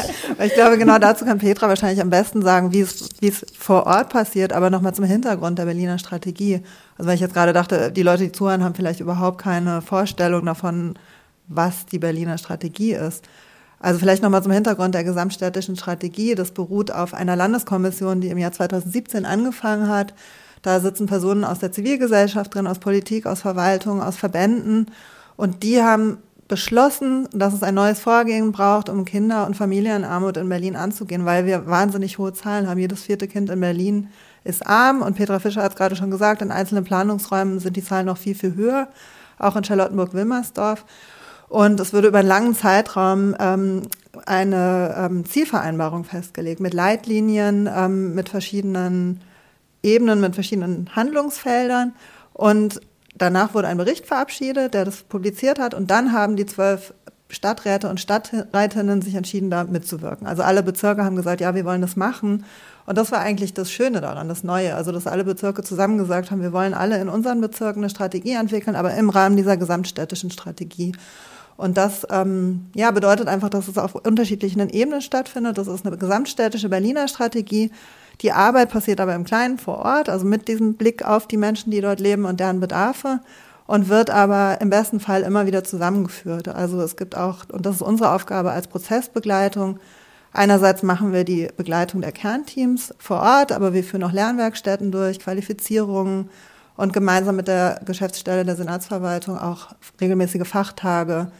ich 0.43 0.53
glaube, 0.53 0.77
genau 0.77 0.99
dazu 0.99 1.25
kann 1.25 1.39
Petra 1.39 1.67
wahrscheinlich 1.67 2.01
am 2.01 2.11
besten 2.11 2.43
sagen, 2.43 2.71
wie 2.73 2.81
es 2.81 3.09
wie 3.19 3.29
es 3.29 3.45
vor 3.57 3.87
Ort 3.87 4.09
passiert. 4.09 4.53
Aber 4.53 4.69
nochmal 4.69 4.93
zum 4.93 5.05
Hintergrund 5.05 5.57
der 5.57 5.65
Berliner 5.65 5.97
Strategie. 5.97 6.61
Also 6.97 7.07
weil 7.07 7.15
ich 7.15 7.21
jetzt 7.21 7.33
gerade 7.33 7.53
dachte, 7.53 7.91
die 7.91 8.03
Leute, 8.03 8.23
die 8.23 8.31
zuhören, 8.31 8.63
haben 8.63 8.75
vielleicht 8.75 8.99
überhaupt 8.99 9.39
keine 9.41 9.81
Vorstellung 9.81 10.45
davon, 10.45 10.93
was 11.47 11.87
die 11.87 11.99
Berliner 11.99 12.37
Strategie 12.37 12.93
ist. 12.93 13.25
Also 13.79 13.97
vielleicht 13.97 14.21
nochmal 14.21 14.43
zum 14.43 14.51
Hintergrund 14.51 14.93
der 14.93 15.03
gesamtstädtischen 15.03 15.75
Strategie. 15.75 16.35
Das 16.35 16.51
beruht 16.51 16.91
auf 16.91 17.15
einer 17.15 17.35
Landeskommission, 17.35 18.21
die 18.21 18.27
im 18.27 18.37
Jahr 18.37 18.51
2017 18.51 19.25
angefangen 19.25 19.87
hat 19.87 20.13
da 20.61 20.79
sitzen 20.79 21.07
Personen 21.07 21.43
aus 21.43 21.59
der 21.59 21.71
Zivilgesellschaft 21.71 22.53
drin, 22.53 22.67
aus 22.67 22.79
Politik, 22.79 23.25
aus 23.25 23.41
Verwaltung, 23.41 24.01
aus 24.01 24.17
Verbänden. 24.17 24.87
Und 25.37 25.63
die 25.63 25.81
haben 25.81 26.17
beschlossen, 26.49 27.29
dass 27.31 27.53
es 27.53 27.63
ein 27.63 27.75
neues 27.75 27.99
Vorgehen 27.99 28.51
braucht, 28.51 28.89
um 28.89 29.05
Kinder- 29.05 29.45
und 29.45 29.55
Familienarmut 29.55 30.35
in 30.35 30.49
Berlin 30.49 30.75
anzugehen, 30.75 31.23
weil 31.25 31.45
wir 31.45 31.67
wahnsinnig 31.67 32.17
hohe 32.17 32.33
Zahlen 32.33 32.67
haben. 32.67 32.79
Jedes 32.79 33.03
vierte 33.03 33.27
Kind 33.27 33.49
in 33.49 33.59
Berlin 33.59 34.09
ist 34.43 34.65
arm 34.65 35.01
und 35.01 35.15
Petra 35.15 35.39
Fischer 35.39 35.61
hat 35.61 35.71
es 35.71 35.77
gerade 35.77 35.95
schon 35.95 36.11
gesagt, 36.11 36.41
in 36.41 36.51
einzelnen 36.51 36.83
Planungsräumen 36.83 37.59
sind 37.59 37.75
die 37.75 37.83
Zahlen 37.83 38.07
noch 38.07 38.17
viel, 38.17 38.35
viel 38.35 38.55
höher, 38.55 38.87
auch 39.37 39.55
in 39.55 39.63
Charlottenburg-Wilmersdorf. 39.63 40.85
Und 41.49 41.79
es 41.79 41.93
würde 41.93 42.07
über 42.07 42.19
einen 42.19 42.27
langen 42.27 42.55
Zeitraum 42.55 43.35
ähm, 43.39 43.83
eine 44.25 44.95
ähm, 44.97 45.25
Zielvereinbarung 45.25 46.03
festgelegt 46.03 46.59
mit 46.59 46.73
Leitlinien, 46.73 47.69
ähm, 47.71 48.15
mit 48.15 48.29
verschiedenen 48.29 49.21
Ebenen 49.83 50.21
mit 50.21 50.35
verschiedenen 50.35 50.95
Handlungsfeldern. 50.95 51.93
Und 52.33 52.81
danach 53.15 53.53
wurde 53.53 53.67
ein 53.67 53.77
Bericht 53.77 54.05
verabschiedet, 54.05 54.73
der 54.73 54.85
das 54.85 55.03
publiziert 55.03 55.59
hat. 55.59 55.73
Und 55.73 55.91
dann 55.91 56.13
haben 56.13 56.35
die 56.35 56.45
zwölf 56.45 56.93
Stadträte 57.31 57.89
und 57.89 57.99
Stadträtinnen 57.99 59.01
sich 59.01 59.13
entschieden, 59.13 59.51
da 59.51 59.63
mitzuwirken. 59.63 60.25
Also 60.25 60.41
alle 60.41 60.63
Bezirke 60.63 61.03
haben 61.03 61.15
gesagt, 61.15 61.41
ja, 61.41 61.53
wir 61.53 61.63
wollen 61.63 61.81
das 61.81 61.95
machen. 61.95 62.43
Und 62.87 62.97
das 62.97 63.11
war 63.11 63.19
eigentlich 63.19 63.53
das 63.53 63.71
Schöne 63.71 64.01
daran, 64.01 64.27
das 64.27 64.43
Neue. 64.43 64.73
Also, 64.73 64.91
dass 64.91 65.05
alle 65.05 65.23
Bezirke 65.23 65.61
zusammen 65.61 65.99
gesagt 65.99 66.31
haben, 66.31 66.41
wir 66.41 66.53
wollen 66.53 66.73
alle 66.73 66.99
in 66.99 67.07
unseren 67.07 67.39
Bezirken 67.39 67.83
eine 67.83 67.89
Strategie 67.91 68.33
entwickeln, 68.33 68.75
aber 68.75 68.95
im 68.95 69.11
Rahmen 69.11 69.37
dieser 69.37 69.57
gesamtstädtischen 69.57 70.31
Strategie. 70.31 70.93
Und 71.55 71.77
das 71.77 72.07
ähm, 72.09 72.67
ja, 72.73 72.89
bedeutet 72.89 73.27
einfach, 73.27 73.49
dass 73.49 73.67
es 73.67 73.77
auf 73.77 73.93
unterschiedlichen 73.93 74.67
Ebenen 74.69 75.01
stattfindet. 75.01 75.59
Das 75.59 75.67
ist 75.67 75.85
eine 75.85 75.97
gesamtstädtische 75.97 76.69
Berliner 76.69 77.07
Strategie. 77.07 77.69
Die 78.21 78.31
Arbeit 78.31 78.69
passiert 78.69 78.99
aber 78.99 79.15
im 79.15 79.23
Kleinen 79.23 79.57
vor 79.57 79.79
Ort, 79.79 80.09
also 80.09 80.25
mit 80.25 80.47
diesem 80.47 80.75
Blick 80.75 81.05
auf 81.05 81.27
die 81.27 81.37
Menschen, 81.37 81.71
die 81.71 81.81
dort 81.81 81.99
leben 81.99 82.25
und 82.25 82.39
deren 82.39 82.59
Bedarfe 82.59 83.19
und 83.65 83.87
wird 83.87 84.09
aber 84.09 84.59
im 84.61 84.69
besten 84.69 84.99
Fall 84.99 85.21
immer 85.21 85.45
wieder 85.45 85.63
zusammengeführt. 85.63 86.47
Also 86.47 86.81
es 86.81 86.97
gibt 86.97 87.15
auch, 87.15 87.45
und 87.51 87.65
das 87.65 87.75
ist 87.75 87.81
unsere 87.81 88.11
Aufgabe 88.11 88.51
als 88.51 88.67
Prozessbegleitung, 88.67 89.79
Einerseits 90.31 90.83
machen 90.83 91.11
wir 91.11 91.23
die 91.23 91.49
Begleitung 91.57 92.01
der 92.01 92.11
Kernteams 92.11 92.93
vor 92.99 93.19
Ort, 93.19 93.51
aber 93.51 93.73
wir 93.73 93.83
führen 93.83 94.03
auch 94.03 94.11
Lernwerkstätten 94.11 94.91
durch, 94.91 95.19
Qualifizierungen 95.19 96.29
und 96.75 96.93
gemeinsam 96.93 97.35
mit 97.35 97.47
der 97.47 97.81
Geschäftsstelle 97.83 98.45
der 98.45 98.55
Senatsverwaltung 98.55 99.37
auch 99.37 99.69
regelmäßige 99.99 100.47
Fachtage, 100.47 101.31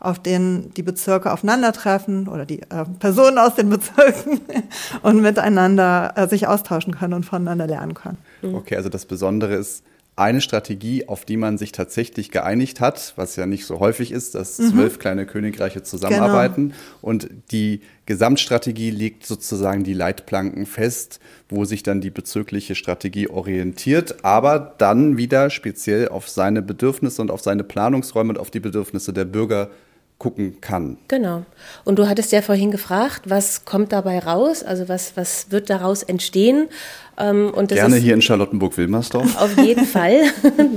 auf 0.00 0.18
denen 0.18 0.72
die 0.74 0.82
Bezirke 0.82 1.32
aufeinandertreffen 1.32 2.26
oder 2.26 2.46
die 2.46 2.62
äh, 2.62 2.84
Personen 2.98 3.38
aus 3.38 3.54
den 3.54 3.68
Bezirken 3.68 4.40
und 5.02 5.20
miteinander 5.20 6.14
äh, 6.16 6.26
sich 6.26 6.48
austauschen 6.48 6.96
können 6.96 7.14
und 7.14 7.24
voneinander 7.24 7.66
lernen 7.66 7.94
können. 7.94 8.18
Okay, 8.42 8.76
also 8.76 8.88
das 8.88 9.04
Besondere 9.04 9.54
ist, 9.54 9.84
eine 10.20 10.42
Strategie, 10.42 11.08
auf 11.08 11.24
die 11.24 11.38
man 11.38 11.56
sich 11.56 11.72
tatsächlich 11.72 12.30
geeinigt 12.30 12.80
hat, 12.80 13.14
was 13.16 13.36
ja 13.36 13.46
nicht 13.46 13.64
so 13.64 13.80
häufig 13.80 14.12
ist, 14.12 14.34
dass 14.34 14.58
mhm. 14.58 14.70
zwölf 14.70 14.98
kleine 14.98 15.24
Königreiche 15.24 15.82
zusammenarbeiten. 15.82 16.68
Genau. 16.68 16.78
Und 17.00 17.30
die 17.52 17.80
Gesamtstrategie 18.04 18.90
legt 18.90 19.24
sozusagen 19.24 19.82
die 19.82 19.94
Leitplanken 19.94 20.66
fest, 20.66 21.20
wo 21.48 21.64
sich 21.64 21.82
dann 21.82 22.02
die 22.02 22.10
bezügliche 22.10 22.74
Strategie 22.74 23.28
orientiert, 23.28 24.22
aber 24.22 24.74
dann 24.76 25.16
wieder 25.16 25.48
speziell 25.48 26.08
auf 26.08 26.28
seine 26.28 26.60
Bedürfnisse 26.60 27.22
und 27.22 27.30
auf 27.30 27.40
seine 27.40 27.64
Planungsräume 27.64 28.30
und 28.30 28.38
auf 28.38 28.50
die 28.50 28.60
Bedürfnisse 28.60 29.14
der 29.14 29.24
Bürger 29.24 29.70
gucken 30.20 30.60
kann. 30.60 30.98
Genau. 31.08 31.44
Und 31.84 31.98
du 31.98 32.06
hattest 32.06 32.30
ja 32.30 32.42
vorhin 32.42 32.70
gefragt, 32.70 33.22
was 33.24 33.64
kommt 33.64 33.90
dabei 33.90 34.18
raus? 34.18 34.62
Also 34.62 34.86
was, 34.86 35.16
was 35.16 35.50
wird 35.50 35.70
daraus 35.70 36.02
entstehen? 36.02 36.68
Ähm, 37.16 37.50
und 37.54 37.70
Gerne 37.72 37.96
hier 37.96 38.12
in 38.12 38.20
Charlottenburg-Wilmersdorf. 38.20 39.40
Auf 39.40 39.56
jeden 39.58 39.86
Fall. 39.86 40.20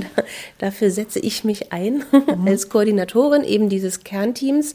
Dafür 0.58 0.90
setze 0.90 1.18
ich 1.18 1.44
mich 1.44 1.72
ein 1.72 2.04
mhm. 2.12 2.48
als 2.48 2.70
Koordinatorin 2.70 3.44
eben 3.44 3.68
dieses 3.68 4.02
Kernteams, 4.02 4.74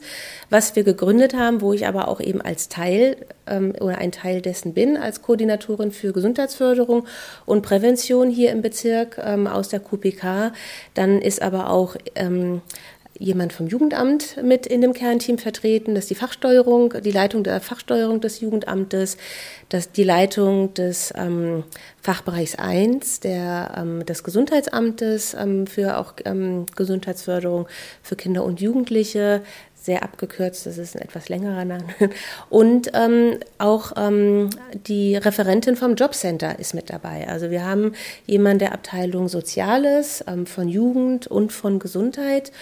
was 0.50 0.76
wir 0.76 0.84
gegründet 0.84 1.34
haben, 1.34 1.60
wo 1.60 1.72
ich 1.72 1.88
aber 1.88 2.06
auch 2.06 2.20
eben 2.20 2.40
als 2.40 2.68
Teil 2.68 3.16
ähm, 3.48 3.74
oder 3.80 3.98
ein 3.98 4.12
Teil 4.12 4.40
dessen 4.40 4.72
bin, 4.72 4.96
als 4.96 5.20
Koordinatorin 5.20 5.90
für 5.90 6.12
Gesundheitsförderung 6.12 7.06
und 7.44 7.62
Prävention 7.62 8.30
hier 8.30 8.52
im 8.52 8.62
Bezirk 8.62 9.20
ähm, 9.20 9.48
aus 9.48 9.68
der 9.68 9.80
QPK. 9.80 10.52
Dann 10.94 11.20
ist 11.20 11.42
aber 11.42 11.70
auch 11.70 11.96
jemand 13.20 13.52
vom 13.52 13.66
Jugendamt 13.66 14.42
mit 14.42 14.66
in 14.66 14.80
dem 14.80 14.94
Kernteam 14.94 15.36
vertreten. 15.36 15.94
Das 15.94 16.04
ist 16.04 16.10
die 16.10 16.14
Fachsteuerung, 16.14 16.94
die 17.04 17.12
Leitung 17.12 17.44
der 17.44 17.60
Fachsteuerung 17.60 18.22
des 18.22 18.40
Jugendamtes, 18.40 19.18
das 19.68 19.92
die 19.92 20.04
Leitung 20.04 20.72
des 20.72 21.12
ähm, 21.14 21.64
Fachbereichs 22.00 22.56
1 22.56 23.20
der, 23.20 23.74
ähm, 23.76 24.06
des 24.06 24.24
Gesundheitsamtes 24.24 25.34
ähm, 25.34 25.66
für 25.66 25.98
auch 25.98 26.14
ähm, 26.24 26.64
Gesundheitsförderung 26.74 27.68
für 28.02 28.16
Kinder 28.16 28.42
und 28.42 28.62
Jugendliche, 28.62 29.42
sehr 29.82 30.02
abgekürzt, 30.02 30.66
das 30.66 30.76
ist 30.76 30.94
ein 30.94 31.02
etwas 31.02 31.30
längerer 31.30 31.64
Name. 31.64 31.84
Und 32.50 32.90
ähm, 32.92 33.38
auch 33.56 33.92
ähm, 33.96 34.50
die 34.86 35.16
Referentin 35.16 35.74
vom 35.74 35.94
Jobcenter 35.94 36.58
ist 36.58 36.74
mit 36.74 36.90
dabei. 36.90 37.26
Also 37.28 37.50
wir 37.50 37.64
haben 37.64 37.92
jemanden 38.26 38.58
der 38.58 38.72
Abteilung 38.72 39.28
Soziales, 39.28 40.22
ähm, 40.26 40.44
von 40.44 40.68
Jugend 40.68 41.28
und 41.28 41.52
von 41.52 41.78
Gesundheit. 41.78 42.52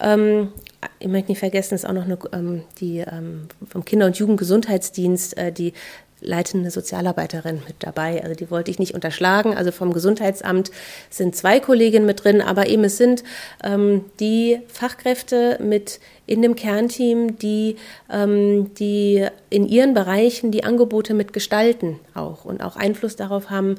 Ähm, 0.00 0.52
ich 0.98 1.08
möchte 1.08 1.30
nicht 1.30 1.38
vergessen, 1.38 1.74
ist 1.74 1.86
auch 1.86 1.92
noch 1.92 2.04
eine, 2.04 2.18
ähm, 2.32 2.62
die 2.80 2.98
ähm, 2.98 3.48
vom 3.68 3.84
Kinder- 3.84 4.06
und 4.06 4.18
Jugendgesundheitsdienst, 4.18 5.36
äh, 5.36 5.52
die 5.52 5.72
leitende 6.20 6.70
Sozialarbeiterin 6.70 7.62
mit 7.66 7.76
dabei. 7.80 8.22
Also 8.22 8.34
die 8.34 8.50
wollte 8.50 8.70
ich 8.70 8.78
nicht 8.78 8.94
unterschlagen. 8.94 9.54
Also 9.54 9.70
vom 9.70 9.92
Gesundheitsamt 9.92 10.70
sind 11.10 11.36
zwei 11.36 11.60
Kolleginnen 11.60 12.06
mit 12.06 12.24
drin, 12.24 12.40
aber 12.40 12.68
eben 12.68 12.84
es 12.84 12.96
sind 12.96 13.22
ähm, 13.62 14.04
die 14.18 14.58
Fachkräfte 14.68 15.58
mit 15.62 16.00
in 16.26 16.42
dem 16.42 16.56
Kernteam, 16.56 17.38
die, 17.38 17.76
ähm, 18.10 18.72
die 18.74 19.26
in 19.50 19.66
ihren 19.66 19.94
Bereichen 19.94 20.50
die 20.50 20.64
Angebote 20.64 21.14
mitgestalten 21.14 22.00
auch 22.14 22.44
und 22.44 22.62
auch 22.62 22.76
Einfluss 22.76 23.16
darauf 23.16 23.50
haben, 23.50 23.76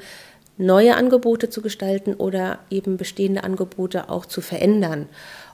neue 0.57 0.95
Angebote 0.95 1.49
zu 1.49 1.61
gestalten 1.61 2.13
oder 2.13 2.59
eben 2.69 2.97
bestehende 2.97 3.43
Angebote 3.43 4.09
auch 4.09 4.25
zu 4.25 4.41
verändern. 4.41 5.07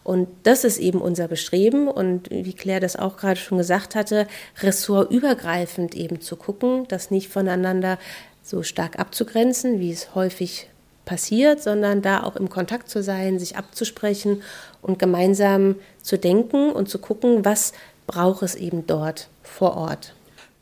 Und 0.03 0.27
das 0.43 0.63
ist 0.63 0.79
eben 0.79 1.01
unser 1.01 1.27
Bestreben 1.27 1.88
und 1.88 2.29
wie 2.29 2.53
Claire 2.53 2.81
das 2.81 2.95
auch 2.95 3.17
gerade 3.17 3.39
schon 3.39 3.57
gesagt 3.57 3.95
hatte, 3.95 4.27
ressortübergreifend 4.62 5.95
eben 5.95 6.19
zu 6.19 6.36
gucken, 6.36 6.86
das 6.89 7.12
nicht 7.12 7.29
voneinander 7.29 7.98
so 8.43 8.63
stark 8.63 9.00
abzugrenzen, 9.00 9.79
wie 9.79 9.91
es 9.91 10.13
häufig 10.15 10.67
passiert, 11.05 11.62
sondern 11.62 12.01
da 12.01 12.24
auch 12.24 12.36
im 12.36 12.50
Kontakt 12.50 12.89
zu 12.89 13.01
sein, 13.01 13.39
sich 13.39 13.55
abzusprechen 13.55 14.41
und 14.81 15.00
gemeinsam 15.00 15.75
zu 16.01 16.17
denken 16.17 16.72
und 16.72 16.89
zu 16.89 17.00
gucken, 17.00 17.45
was 17.45 17.74
braucht 18.07 18.43
es 18.43 18.55
eben 18.55 18.86
dort 18.88 19.29
vor 19.41 19.77
Ort. 19.77 20.13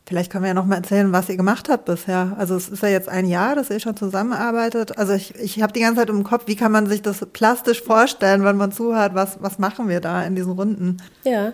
Vielleicht 0.08 0.31
können 0.31 0.43
wir 0.43 0.50
ja 0.50 0.53
noch 0.53 0.65
mal 0.65 0.77
erzählen, 0.77 1.12
was 1.13 1.29
ihr 1.29 1.38
gemacht 1.38 1.70
habt 1.70 1.86
bisher. 1.86 2.36
Also 2.38 2.55
es 2.55 2.67
ist 2.67 2.84
ja 2.84 2.89
jetzt 2.89 3.08
ein 3.08 3.25
Jahr, 3.27 3.55
dass 3.55 3.70
ihr 3.70 3.79
schon 3.79 3.96
zusammenarbeitet. 3.96 4.98
Also 4.98 5.13
ich, 5.13 5.36
ich 5.36 5.62
habe 5.62 5.72
die 5.74 5.79
ganze 5.79 6.01
Zeit 6.01 6.10
im 6.10 6.24
Kopf, 6.24 6.48
wie 6.48 6.55
kann 6.55 6.72
man 6.72 6.88
sich 6.88 7.01
das 7.01 7.25
plastisch 7.31 7.81
vorstellen, 7.81 8.43
wenn 8.43 8.58
man 8.58 8.72
zuhört, 8.72 9.13
was, 9.13 9.38
was 9.41 9.60
machen 9.60 9.88
wir 9.88 10.01
da 10.01 10.24
in 10.24 10.36
diesen 10.36 10.53
Runden? 10.53 10.98
Ja, 11.24 11.53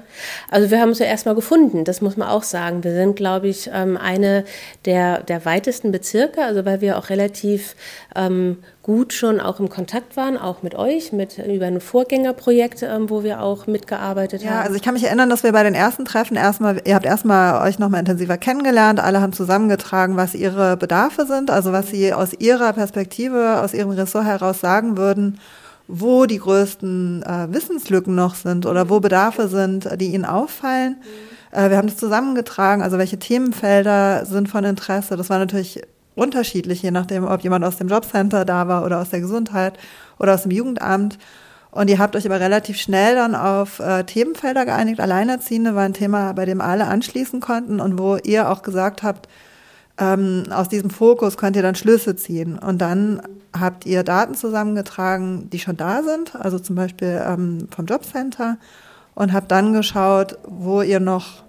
also 0.50 0.72
wir 0.72 0.80
haben 0.80 0.90
uns 0.90 1.00
ja 1.00 1.06
erstmal 1.06 1.36
gefunden, 1.36 1.84
das 1.84 2.02
muss 2.02 2.18
man 2.18 2.30
auch 2.30 2.44
sagen. 2.44 2.84
Wir 2.84 2.94
sind, 2.94 3.16
glaube 3.16 3.48
ich, 3.48 3.70
ähm, 3.74 3.98
eine 3.98 4.46
der, 4.86 5.22
der 5.24 5.46
weitesten 5.46 5.92
Bezirke, 5.92 6.44
also 6.44 6.66
weil 6.66 6.82
wir 6.82 6.98
auch 6.98 7.10
relativ 7.10 7.76
ähm, 8.16 8.58
gut 8.88 9.12
schon 9.12 9.42
auch 9.42 9.60
im 9.60 9.68
Kontakt 9.68 10.16
waren, 10.16 10.38
auch 10.38 10.64
mit 10.64 10.74
euch, 10.74 11.12
mit 11.12 11.38
über 11.40 11.66
ein 11.66 11.82
Vorgängerprojekt, 11.82 12.84
ähm, 12.84 13.10
wo 13.10 13.22
wir 13.22 13.42
auch 13.42 13.68
mitgearbeitet 13.68 14.42
ja, 14.42 14.50
haben. 14.50 14.56
Ja, 14.56 14.62
also 14.64 14.76
ich 14.76 14.82
kann 14.82 14.94
mich 14.94 15.04
erinnern, 15.04 15.30
dass 15.30 15.44
wir 15.44 15.52
bei 15.52 15.64
den 15.64 15.76
ersten 15.76 16.06
Treffen 16.06 16.38
erstmal, 16.38 16.82
ihr 16.86 16.96
habt 16.96 17.06
erstmal 17.06 17.68
euch 17.68 17.80
nochmal 17.80 18.00
intensiver 18.00 18.38
kennengelernt, 18.38 19.02
alle 19.02 19.20
haben 19.20 19.34
zusammengetragen, 19.34 20.16
was 20.16 20.34
ihre 20.34 20.78
Bedarfe 20.78 21.26
sind, 21.26 21.52
also 21.52 21.74
was 21.74 21.90
sie 21.90 22.14
aus 22.14 22.32
ihrer 22.40 22.72
Perspektive, 22.72 23.60
aus 23.62 23.74
ihrem 23.74 23.90
Ressort 23.90 24.24
heraus 24.24 24.62
sagen 24.62 24.96
würden, 24.96 25.38
wo 25.90 26.26
die 26.26 26.40
größten 26.40 27.24
äh, 27.24 27.54
Wissenslücken 27.54 28.16
noch 28.16 28.36
sind 28.36 28.66
oder 28.66 28.90
wo 28.90 29.02
Bedarfe 29.02 29.50
sind, 29.50 29.90
die 30.00 30.14
ihnen 30.14 30.24
auffallen. 30.24 30.96
Mhm. 31.52 31.60
Äh, 31.60 31.70
wir 31.72 31.78
haben 31.78 31.88
das 31.88 31.98
zusammengetragen, 31.98 32.82
also 32.82 32.98
welche 32.98 33.20
Themenfelder 33.20 34.26
sind 34.26 34.48
von 34.48 34.64
Interesse. 34.64 35.18
Das 35.18 35.30
war 35.30 35.40
natürlich 35.40 35.82
unterschiedlich, 36.18 36.82
je 36.82 36.92
nachdem, 36.92 37.26
ob 37.26 37.42
jemand 37.42 37.64
aus 37.64 37.78
dem 37.78 37.88
Jobcenter 37.88 38.46
da 38.46 38.68
war 38.68 38.86
oder 38.86 39.00
aus 39.00 39.10
der 39.10 39.22
Gesundheit 39.22 39.78
oder 40.20 40.34
aus 40.34 40.44
dem 40.44 40.52
Jugendamt. 40.52 41.18
Und 41.72 41.90
ihr 41.90 42.00
habt 42.00 42.16
euch 42.16 42.26
aber 42.26 42.40
relativ 42.40 42.78
schnell 42.78 43.16
dann 43.16 43.36
auf 43.36 43.80
äh, 43.80 44.04
Themenfelder 44.04 44.66
geeinigt. 44.66 45.00
Alleinerziehende 45.00 45.76
war 45.76 45.84
ein 45.84 45.94
Thema, 45.94 46.34
bei 46.34 46.46
dem 46.46 46.62
alle 46.62 46.88
anschließen 46.88 47.40
konnten 47.40 47.80
und 47.80 48.00
wo 48.00 48.18
ihr 48.18 48.50
auch 48.50 48.64
gesagt 48.64 49.04
habt, 49.04 49.28
ähm, 50.00 50.44
aus 50.50 50.70
diesem 50.70 50.90
Fokus 50.90 51.38
könnt 51.38 51.56
ihr 51.56 51.62
dann 51.62 51.76
Schlüsse 51.76 52.16
ziehen. 52.16 52.58
Und 52.58 52.80
dann 52.80 53.22
habt 53.58 53.86
ihr 53.86 54.04
Daten 54.04 54.36
zusammengetragen, 54.36 55.50
die 55.50 55.60
schon 55.60 55.78
da 55.78 56.04
sind, 56.04 56.36
also 56.36 56.60
zum 56.60 56.76
Beispiel 56.76 57.22
ähm, 57.26 57.68
vom 57.76 57.86
Jobcenter, 57.86 58.58
und 59.16 59.34
habt 59.34 59.52
dann 59.52 59.74
geschaut, 59.74 60.38
wo 60.48 60.82
ihr 60.82 61.00
noch 61.00 61.44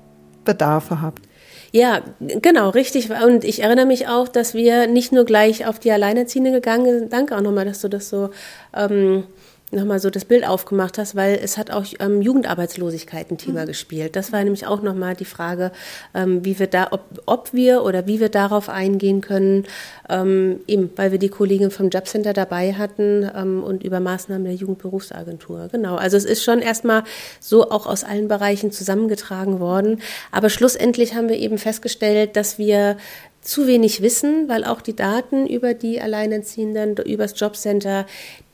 Bedarfe 0.44 1.02
habt. 1.02 1.27
Ja, 1.72 2.00
genau, 2.18 2.70
richtig. 2.70 3.10
Und 3.10 3.44
ich 3.44 3.62
erinnere 3.62 3.86
mich 3.86 4.08
auch, 4.08 4.28
dass 4.28 4.54
wir 4.54 4.86
nicht 4.86 5.12
nur 5.12 5.24
gleich 5.24 5.66
auf 5.66 5.78
die 5.78 5.92
Alleinerziehende 5.92 6.50
gegangen 6.50 6.98
sind. 7.00 7.12
Danke 7.12 7.36
auch 7.36 7.42
nochmal, 7.42 7.66
dass 7.66 7.82
du 7.82 7.88
das 7.88 8.08
so 8.08 8.30
ähm, 8.74 9.24
nochmal 9.70 10.00
so 10.00 10.10
das 10.10 10.24
Bild 10.24 10.46
aufgemacht 10.46 10.98
hast, 10.98 11.14
weil 11.14 11.38
es 11.42 11.58
hat 11.58 11.70
auch 11.70 11.84
ähm, 12.00 12.22
Jugendarbeitslosigkeit 12.22 13.30
ein 13.30 13.38
Thema 13.38 13.62
mhm. 13.62 13.66
gespielt. 13.66 14.16
Das 14.16 14.32
war 14.32 14.42
nämlich 14.42 14.66
auch 14.66 14.82
nochmal 14.82 15.14
die 15.14 15.24
Frage, 15.24 15.72
ähm, 16.14 16.44
wie 16.44 16.58
wir 16.58 16.66
da, 16.66 16.88
ob, 16.90 17.02
ob 17.26 17.52
wir 17.52 17.82
oder 17.84 18.06
wie 18.06 18.20
wir 18.20 18.28
darauf 18.28 18.68
eingehen 18.68 19.20
können, 19.20 19.64
ähm, 20.08 20.60
eben, 20.66 20.90
weil 20.96 21.12
wir 21.12 21.18
die 21.18 21.28
Kollegin 21.28 21.70
vom 21.70 21.90
Jobcenter 21.90 22.32
dabei 22.32 22.74
hatten 22.74 23.30
ähm, 23.34 23.62
und 23.62 23.84
über 23.84 24.00
Maßnahmen 24.00 24.44
der 24.44 24.54
Jugendberufsagentur. 24.54 25.68
Genau. 25.70 25.96
Also 25.96 26.16
es 26.16 26.24
ist 26.24 26.42
schon 26.42 26.60
erstmal 26.60 27.04
so 27.40 27.70
auch 27.70 27.86
aus 27.86 28.04
allen 28.04 28.28
Bereichen 28.28 28.72
zusammengetragen 28.72 29.60
worden. 29.60 30.00
Aber 30.32 30.48
schlussendlich 30.50 31.14
haben 31.14 31.28
wir 31.28 31.36
eben 31.36 31.58
festgestellt, 31.58 32.36
dass 32.36 32.58
wir 32.58 32.96
zu 33.40 33.66
wenig 33.66 34.02
wissen, 34.02 34.48
weil 34.48 34.64
auch 34.64 34.80
die 34.80 34.96
Daten 34.96 35.46
über 35.46 35.74
die 35.74 36.00
Alleinerziehenden, 36.00 36.96
über 36.96 37.24
das 37.24 37.38
Jobcenter, 37.38 38.06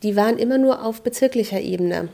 die 0.02 0.16
waren 0.16 0.38
immer 0.38 0.58
nur 0.58 0.84
auf 0.84 1.02
bezirklicher 1.02 1.60
Ebene 1.60 2.08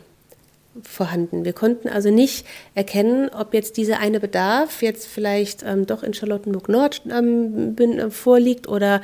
vorhanden. 0.83 1.45
Wir 1.45 1.53
konnten 1.53 1.89
also 1.89 2.11
nicht 2.11 2.47
erkennen, 2.75 3.29
ob 3.29 3.55
jetzt 3.55 3.77
dieser 3.77 3.99
eine 3.99 4.21
Bedarf 4.21 4.83
jetzt 4.83 5.07
vielleicht 5.07 5.65
ähm, 5.65 5.87
doch 5.87 6.03
in 6.03 6.15
Charlottenburg 6.15 6.69
Nord 6.69 7.03
ähm, 7.11 7.77
äh, 7.77 8.11
vorliegt 8.11 8.69
oder 8.69 9.00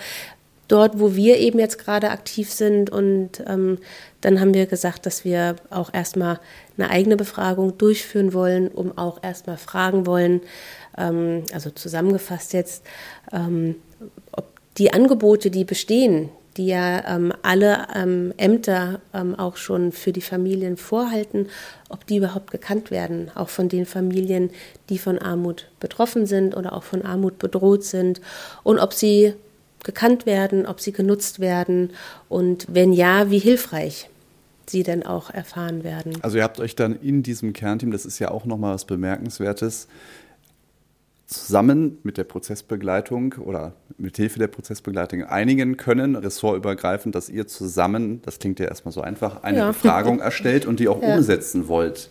dort, 0.68 0.98
wo 0.98 1.14
wir 1.14 1.38
eben 1.38 1.58
jetzt 1.58 1.78
gerade 1.78 2.10
aktiv 2.10 2.50
sind. 2.50 2.90
Und 2.90 3.42
ähm, 3.46 3.78
dann 4.20 4.40
haben 4.40 4.54
wir 4.54 4.66
gesagt, 4.66 5.06
dass 5.06 5.24
wir 5.24 5.56
auch 5.70 5.92
erstmal 5.92 6.40
eine 6.76 6.90
eigene 6.90 7.16
Befragung 7.16 7.78
durchführen 7.78 8.32
wollen, 8.32 8.68
um 8.68 8.96
auch 8.96 9.22
erstmal 9.22 9.56
fragen 9.56 10.06
wollen, 10.06 10.40
ähm, 10.96 11.44
also 11.52 11.70
zusammengefasst 11.70 12.52
jetzt, 12.52 12.84
ähm, 13.32 13.76
ob 14.32 14.46
die 14.78 14.92
Angebote, 14.92 15.50
die 15.50 15.64
bestehen, 15.64 16.28
die 16.56 16.66
ja 16.66 17.16
ähm, 17.16 17.32
alle 17.42 17.86
ähm, 17.94 18.32
Ämter 18.36 19.00
ähm, 19.12 19.34
auch 19.34 19.56
schon 19.56 19.92
für 19.92 20.12
die 20.12 20.22
Familien 20.22 20.76
vorhalten, 20.76 21.48
ob 21.88 22.06
die 22.06 22.16
überhaupt 22.16 22.50
gekannt 22.50 22.90
werden, 22.90 23.30
auch 23.34 23.48
von 23.48 23.68
den 23.68 23.86
Familien, 23.86 24.50
die 24.88 24.98
von 24.98 25.18
Armut 25.18 25.68
betroffen 25.80 26.26
sind 26.26 26.56
oder 26.56 26.72
auch 26.72 26.82
von 26.82 27.02
Armut 27.02 27.38
bedroht 27.38 27.84
sind 27.84 28.20
und 28.62 28.78
ob 28.78 28.92
sie 28.92 29.34
gekannt 29.84 30.26
werden, 30.26 30.66
ob 30.66 30.80
sie 30.80 30.92
genutzt 30.92 31.40
werden 31.40 31.90
und 32.28 32.66
wenn 32.68 32.92
ja, 32.92 33.30
wie 33.30 33.38
hilfreich 33.38 34.08
sie 34.68 34.82
denn 34.82 35.04
auch 35.04 35.30
erfahren 35.30 35.84
werden. 35.84 36.18
Also 36.22 36.38
ihr 36.38 36.42
habt 36.42 36.58
euch 36.58 36.74
dann 36.74 36.98
in 37.00 37.22
diesem 37.22 37.52
Kernteam, 37.52 37.92
das 37.92 38.04
ist 38.04 38.18
ja 38.18 38.30
auch 38.30 38.44
nochmal 38.44 38.74
was 38.74 38.84
Bemerkenswertes, 38.84 39.86
zusammen 41.26 41.98
mit 42.04 42.18
der 42.18 42.24
Prozessbegleitung 42.24 43.34
oder 43.34 43.74
mit 43.98 44.16
Hilfe 44.16 44.38
der 44.38 44.46
Prozessbegleitung 44.46 45.24
einigen 45.24 45.76
können, 45.76 46.14
ressortübergreifend, 46.14 47.14
dass 47.14 47.28
ihr 47.28 47.46
zusammen, 47.46 48.22
das 48.22 48.38
klingt 48.38 48.60
ja 48.60 48.66
erstmal 48.66 48.92
so 48.92 49.00
einfach, 49.00 49.42
eine 49.42 49.58
ja. 49.58 49.68
Befragung 49.68 50.20
erstellt 50.20 50.66
und 50.66 50.78
die 50.78 50.88
auch 50.88 51.02
ja. 51.02 51.16
umsetzen 51.16 51.68
wollt. 51.68 52.10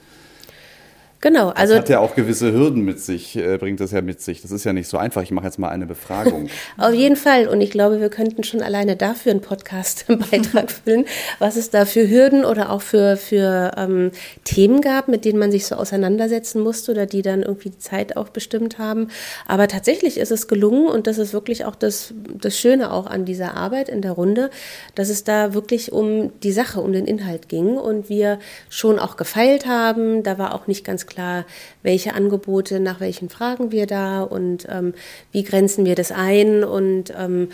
Genau, 1.22 1.50
also. 1.50 1.74
Das 1.74 1.84
hat 1.84 1.90
ja 1.90 2.00
auch 2.00 2.16
gewisse 2.16 2.52
Hürden 2.52 2.84
mit 2.84 3.00
sich, 3.00 3.36
äh, 3.36 3.58
bringt 3.58 3.80
das 3.80 3.92
ja 3.92 4.02
mit 4.02 4.22
sich. 4.22 4.42
Das 4.42 4.52
ist 4.52 4.64
ja 4.64 4.74
nicht 4.74 4.88
so 4.88 4.98
einfach. 4.98 5.24
Ich 5.24 5.32
mache 5.32 5.46
jetzt 5.46 5.58
mal 5.58 5.70
eine 5.70 5.86
Befragung. 5.86 6.50
Auf 6.78 6.94
jeden 6.94 7.16
Fall. 7.16 7.48
Und 7.48 7.62
ich 7.62 7.72
glaube, 7.72 8.00
wir 8.00 8.10
könnten 8.10 8.44
schon 8.44 8.62
alleine 8.62 8.96
dafür 8.96 9.32
einen 9.32 9.42
Podcast-Beitrag 9.42 10.70
füllen, 10.84 11.06
was 11.40 11.56
es 11.56 11.70
da 11.72 11.86
für 11.86 12.08
Hürden 12.08 12.46
oder 12.46 12.70
auch 12.70 12.82
für, 12.82 13.18
für 13.18 13.72
ähm, 13.78 14.12
Themen 14.44 14.82
gab, 14.82 15.08
mit 15.08 15.26
denen 15.26 15.40
man 15.40 15.52
sich 15.52 15.66
so 15.66 15.76
auseinandersetzen 15.76 16.62
musste 16.62 16.92
oder 16.92 17.06
die 17.06 17.22
dann 17.22 17.42
irgendwie 17.42 17.70
die 17.72 17.80
Zeit 17.80 18.18
auch 18.18 18.30
bestimmt 18.30 18.78
haben. 18.78 19.08
Aber 19.48 19.68
tatsächlich 19.68 20.18
ist 20.18 20.32
es 20.32 20.48
gelungen 20.48 20.88
und 20.88 21.08
das 21.08 21.18
ist 21.18 21.34
wirklich 21.34 21.66
auch 21.66 21.76
das, 21.76 22.14
das 22.40 22.60
Schöne 22.60 22.92
auch 22.92 23.08
an 23.08 23.26
dieser 23.26 23.56
Arbeit 23.56 23.90
in 23.90 24.02
der 24.02 24.12
Runde, 24.12 24.52
dass 24.94 25.10
es 25.10 25.24
da 25.24 25.54
wirklich 25.54 25.92
um 25.92 26.32
die 26.44 26.52
Sache, 26.52 26.82
um 26.82 26.92
den 26.92 27.06
Inhalt 27.06 27.50
ging 27.50 27.78
und 27.78 28.10
wir 28.10 28.38
schon 28.70 29.00
auch 29.00 29.18
gefeilt 29.18 29.66
haben. 29.66 30.22
Da 30.22 30.38
war 30.38 30.54
auch 30.54 30.68
nicht 30.68 30.84
ganz 30.86 31.05
klar, 31.06 31.26
klar, 31.26 31.46
welche 31.84 32.14
Angebote, 32.14 32.80
nach 32.80 33.00
welchen 33.00 33.30
fragen 33.30 33.72
wir 33.72 33.88
da 33.88 34.22
und 34.22 34.68
ähm, 34.70 34.94
wie 35.32 35.44
grenzen 35.44 35.86
wir 35.86 35.96
das 35.96 36.12
ein 36.12 36.64
und 36.64 37.14
ähm, 37.18 37.50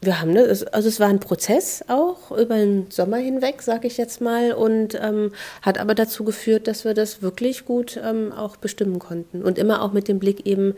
wir 0.00 0.20
haben, 0.20 0.32
ne, 0.32 0.42
also 0.42 0.88
es 0.88 1.00
war 1.00 1.08
ein 1.08 1.20
Prozess 1.20 1.82
auch 1.88 2.30
über 2.30 2.56
den 2.56 2.90
Sommer 2.90 3.16
hinweg, 3.16 3.62
sage 3.62 3.86
ich 3.86 3.96
jetzt 3.96 4.20
mal, 4.20 4.52
und 4.52 4.98
ähm, 5.00 5.32
hat 5.62 5.78
aber 5.78 5.94
dazu 5.94 6.24
geführt, 6.24 6.66
dass 6.66 6.84
wir 6.84 6.92
das 6.92 7.22
wirklich 7.22 7.64
gut 7.64 7.98
ähm, 8.04 8.30
auch 8.30 8.56
bestimmen 8.56 8.98
konnten 8.98 9.42
und 9.42 9.56
immer 9.56 9.82
auch 9.82 9.92
mit 9.94 10.08
dem 10.08 10.18
Blick 10.18 10.46
eben, 10.46 10.74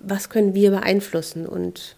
was 0.00 0.30
können 0.30 0.54
wir 0.54 0.70
beeinflussen 0.70 1.44
und 1.44 1.96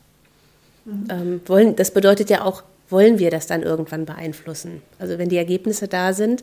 mhm. 0.84 1.06
ähm, 1.08 1.40
wollen. 1.46 1.76
Das 1.76 1.92
bedeutet 1.92 2.30
ja 2.30 2.42
auch, 2.42 2.64
wollen 2.90 3.20
wir 3.20 3.30
das 3.30 3.46
dann 3.46 3.62
irgendwann 3.62 4.04
beeinflussen? 4.04 4.82
Also 4.98 5.18
wenn 5.18 5.28
die 5.28 5.36
Ergebnisse 5.36 5.86
da 5.86 6.12
sind, 6.12 6.42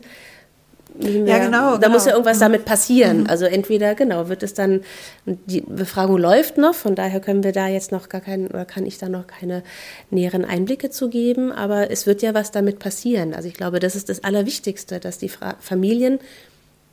ja, 1.00 1.38
genau. 1.38 1.72
Da 1.72 1.76
genau. 1.78 1.90
muss 1.90 2.06
ja 2.06 2.12
irgendwas 2.12 2.38
damit 2.38 2.64
passieren. 2.64 3.20
Mhm. 3.20 3.26
Also 3.26 3.44
entweder, 3.44 3.94
genau, 3.94 4.28
wird 4.28 4.42
es 4.42 4.54
dann, 4.54 4.82
die 5.26 5.60
Befragung 5.60 6.18
läuft 6.18 6.58
noch, 6.58 6.74
von 6.74 6.94
daher 6.94 7.20
können 7.20 7.44
wir 7.44 7.52
da 7.52 7.68
jetzt 7.68 7.92
noch 7.92 8.08
gar 8.08 8.20
keinen, 8.20 8.48
oder 8.48 8.64
kann 8.64 8.86
ich 8.86 8.98
da 8.98 9.08
noch 9.08 9.26
keine 9.26 9.62
näheren 10.10 10.44
Einblicke 10.44 10.90
zu 10.90 11.08
geben, 11.08 11.52
aber 11.52 11.90
es 11.90 12.06
wird 12.06 12.22
ja 12.22 12.34
was 12.34 12.50
damit 12.50 12.78
passieren. 12.78 13.34
Also 13.34 13.48
ich 13.48 13.54
glaube, 13.54 13.80
das 13.80 13.96
ist 13.96 14.08
das 14.08 14.24
Allerwichtigste, 14.24 15.00
dass 15.00 15.18
die 15.18 15.28
Fra 15.28 15.56
Familien 15.60 16.18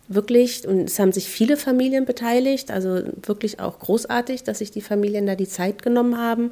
wirklich, 0.09 0.67
und 0.67 0.89
es 0.89 0.99
haben 0.99 1.11
sich 1.11 1.29
viele 1.29 1.55
Familien 1.55 2.05
beteiligt, 2.05 2.71
also 2.71 3.01
wirklich 3.23 3.59
auch 3.59 3.79
großartig, 3.79 4.43
dass 4.43 4.57
sich 4.57 4.71
die 4.71 4.81
Familien 4.81 5.27
da 5.27 5.35
die 5.35 5.47
Zeit 5.47 5.83
genommen 5.83 6.17
haben, 6.17 6.51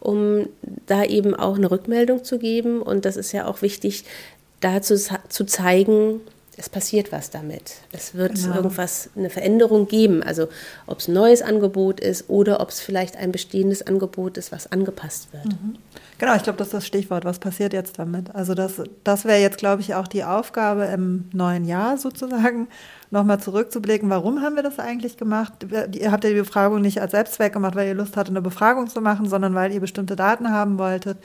um 0.00 0.48
da 0.86 1.04
eben 1.04 1.34
auch 1.34 1.56
eine 1.56 1.70
Rückmeldung 1.70 2.24
zu 2.24 2.38
geben. 2.38 2.80
Und 2.80 3.04
das 3.04 3.16
ist 3.16 3.32
ja 3.32 3.46
auch 3.46 3.60
wichtig, 3.62 4.04
da 4.60 4.80
zu, 4.80 4.96
zu 4.96 5.44
zeigen, 5.44 6.20
es 6.56 6.68
passiert 6.68 7.12
was 7.12 7.30
damit. 7.30 7.76
Es 7.92 8.14
wird 8.14 8.34
genau. 8.34 8.56
irgendwas, 8.56 9.10
eine 9.16 9.30
Veränderung 9.30 9.88
geben. 9.88 10.22
Also 10.22 10.48
ob 10.86 11.00
es 11.00 11.08
ein 11.08 11.14
neues 11.14 11.42
Angebot 11.42 12.00
ist 12.00 12.28
oder 12.28 12.60
ob 12.60 12.70
es 12.70 12.80
vielleicht 12.80 13.16
ein 13.16 13.32
bestehendes 13.32 13.86
Angebot 13.86 14.36
ist, 14.36 14.52
was 14.52 14.70
angepasst 14.70 15.28
wird. 15.32 15.46
Mhm. 15.46 15.76
Genau, 16.18 16.36
ich 16.36 16.44
glaube, 16.44 16.58
das 16.58 16.68
ist 16.68 16.74
das 16.74 16.86
Stichwort. 16.86 17.24
Was 17.24 17.38
passiert 17.38 17.72
jetzt 17.72 17.98
damit? 17.98 18.34
Also 18.34 18.54
das, 18.54 18.82
das 19.02 19.24
wäre 19.24 19.40
jetzt, 19.40 19.58
glaube 19.58 19.82
ich, 19.82 19.94
auch 19.94 20.06
die 20.06 20.24
Aufgabe 20.24 20.84
im 20.84 21.28
neuen 21.32 21.64
Jahr 21.64 21.98
sozusagen, 21.98 22.68
nochmal 23.10 23.40
zurückzublicken. 23.40 24.10
Warum 24.10 24.42
haben 24.42 24.56
wir 24.56 24.62
das 24.62 24.78
eigentlich 24.78 25.16
gemacht? 25.16 25.52
Ihr 25.92 26.12
habt 26.12 26.24
ja 26.24 26.30
die 26.30 26.36
Befragung 26.36 26.82
nicht 26.82 27.00
als 27.00 27.12
Selbstzweck 27.12 27.52
gemacht, 27.52 27.76
weil 27.76 27.88
ihr 27.88 27.94
Lust 27.94 28.16
hattet, 28.16 28.30
eine 28.32 28.42
Befragung 28.42 28.88
zu 28.88 29.00
machen, 29.00 29.28
sondern 29.28 29.54
weil 29.54 29.72
ihr 29.72 29.80
bestimmte 29.80 30.16
Daten 30.16 30.50
haben 30.50 30.78
wolltet, 30.78 31.18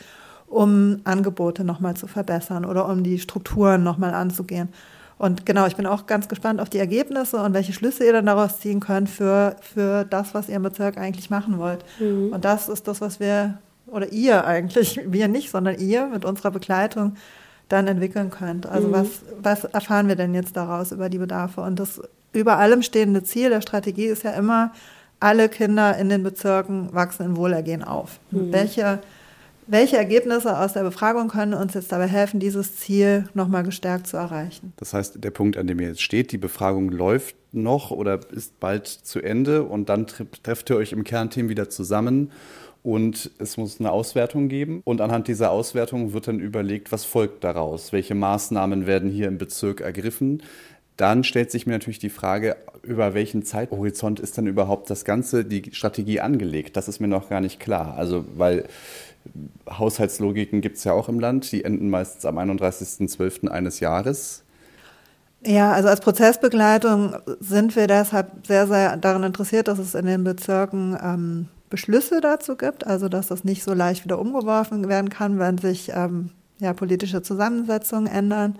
um 0.48 1.02
Angebote 1.04 1.63
nochmal 1.63 1.96
zu 1.96 2.08
verbessern 2.08 2.63
oder 2.65 2.88
um 2.88 3.04
die 3.04 3.20
Strukturen 3.20 3.84
nochmal 3.84 4.13
anzugehen. 4.13 4.70
Und 5.19 5.45
genau, 5.45 5.67
ich 5.67 5.75
bin 5.75 5.86
auch 5.86 6.08
ganz 6.08 6.29
gespannt 6.29 6.62
auf 6.62 6.69
die 6.69 6.79
Ergebnisse 6.79 7.43
und 7.43 7.53
welche 7.53 7.73
Schlüsse 7.73 8.05
ihr 8.05 8.13
dann 8.13 8.25
daraus 8.25 8.62
ziehen 8.62 8.79
könnt 8.79 9.10
für, 9.10 9.58
für 9.60 10.05
das, 10.05 10.34
was 10.34 10.47
ihr 10.47 10.55
im 10.55 10.63
Bezirk 10.63 10.97
eigentlich 10.97 11.29
machen 11.29 11.60
wollt. 11.60 11.84
Mhm. 11.99 12.32
Und 12.32 12.45
das 12.45 12.69
ist 12.69 12.88
das, 12.88 13.01
was 13.01 13.19
wir, 13.19 13.58
oder 13.88 14.13
ihr 14.13 14.45
eigentlich, 14.45 15.01
wir 15.05 15.27
nicht, 15.27 15.51
sondern 15.51 15.77
ihr 15.77 16.08
mit 16.08 16.23
unserer 16.23 16.51
Begleitung 16.51 17.17
dann 17.67 17.88
entwickeln 17.88 18.29
könnt. 18.29 18.65
Also 18.65 18.88
mhm. 18.88 18.93
was, 18.93 19.08
was 19.41 19.63
erfahren 19.65 20.08
wir 20.08 20.15
denn 20.15 20.34
jetzt 20.34 20.55
daraus 20.55 20.93
über 20.93 21.10
die 21.10 21.17
Bedarfe? 21.17 21.60
Und 21.62 21.82
das 21.82 22.01
über 22.32 22.58
allem 22.58 22.82
stehende 22.82 23.21
Ziel 23.21 23.49
der 23.49 23.62
Strategie 23.62 24.05
ist 24.05 24.23
ja 24.23 24.32
immer, 24.32 24.71
alle 25.19 25.49
Kinder 25.49 25.97
in 25.97 26.08
den 26.08 26.23
Bezirken 26.23 26.93
wachsen 26.93 27.25
in 27.25 27.36
Wohlergehen 27.36 27.84
auf. 27.84 28.21
Mhm. 28.32 28.53
Welche 28.53 28.99
welche 29.69 29.97
Ergebnisse 29.97 30.58
aus 30.58 30.73
der 30.73 30.84
Befragung 30.84 31.27
können 31.27 31.53
uns 31.53 31.75
jetzt 31.75 31.91
dabei 31.91 32.08
helfen, 32.08 32.39
dieses 32.39 32.77
Ziel 32.77 33.29
nochmal 33.34 33.63
gestärkt 33.63 34.08
zu 34.08 34.17
erreichen? 34.17 34.73
Das 34.77 34.93
heißt, 34.93 35.23
der 35.23 35.32
Punkt, 35.32 35.58
an 35.58 35.67
dem 35.67 35.79
ihr 35.79 35.89
jetzt 35.89 36.01
steht, 36.01 36.32
die 36.32 36.38
Befragung 36.38 36.89
läuft 36.89 37.36
noch 37.51 37.91
oder 37.91 38.19
ist 38.32 38.60
bald 38.60 38.88
zu 38.88 39.21
Ende 39.21 39.63
und 39.63 39.89
dann 39.89 40.08
trefft 40.08 40.69
ihr 40.69 40.75
euch 40.75 40.91
im 40.91 41.03
Kernteam 41.03 41.49
wieder 41.49 41.69
zusammen 41.69 42.32
und 42.82 43.32
es 43.39 43.58
muss 43.58 43.79
eine 43.79 43.91
Auswertung 43.91 44.49
geben. 44.49 44.82
Und 44.86 45.01
anhand 45.01 45.27
dieser 45.27 45.51
Auswertung 45.51 46.13
wird 46.13 46.27
dann 46.27 46.39
überlegt, 46.39 46.91
was 46.91 47.05
folgt 47.05 47.43
daraus, 47.43 47.91
welche 47.91 48.15
Maßnahmen 48.15 48.88
werden 48.88 49.12
hier 49.12 49.27
im 49.27 49.38
Bezirk 49.38 49.82
ergriffen. 49.82 50.41
Dann 50.97 51.23
stellt 51.23 51.49
sich 51.49 51.65
mir 51.65 51.73
natürlich 51.73 51.99
die 51.99 52.10
Frage, 52.10 52.58
über 52.84 53.13
welchen 53.13 53.43
Zeithorizont 53.43 54.19
ist 54.19 54.38
denn 54.38 54.47
überhaupt 54.47 54.89
das 54.89 55.05
Ganze, 55.05 55.45
die 55.45 55.69
Strategie 55.71 56.19
angelegt? 56.19 56.75
Das 56.75 56.88
ist 56.88 56.99
mir 56.99 57.08
noch 57.08 57.29
gar 57.29 57.39
nicht 57.39 57.60
klar. 57.60 57.95
Also, 57.97 58.25
weil 58.36 58.65
Haushaltslogiken 59.70 60.62
gibt 60.62 60.78
es 60.78 60.84
ja 60.84 60.94
auch 60.94 61.10
im 61.10 61.20
Land, 61.20 61.52
die 61.52 61.63
enden 61.63 61.89
meistens 61.89 62.26
am 62.26 62.38
31.12. 62.38 63.48
eines 63.48 63.80
Jahres. 63.80 64.44
Ja, 65.46 65.72
also 65.72 65.88
als 65.88 66.02
Prozessbegleitung 66.02 67.15
sind 67.39 67.76
wir 67.76 67.88
deshalb 67.88 68.46
sehr, 68.46 68.68
sehr 68.68 68.98
daran 68.98 69.24
interessiert, 69.24 69.70
dass 69.70 69.80
es 69.80 69.96
in 69.96 70.06
den 70.06 70.24
Bezirken 70.24 70.98
ähm, 71.02 71.48
Beschlüsse 71.70 72.20
dazu 72.20 72.58
gibt, 72.58 72.86
also 72.86 73.08
dass 73.08 73.28
das 73.28 73.44
nicht 73.44 73.63
so 73.63 73.74
leicht 73.74 74.04
wieder 74.04 74.20
umgeworfen 74.20 74.89
werden 74.89 75.10
kann, 75.10 75.39
wenn 75.39 75.58
sich 75.58 75.92
ähm, 75.94 76.32
ja, 76.60 76.74
politische 76.74 77.22
Zusammensetzungen 77.22 78.08
ändern. 78.08 78.58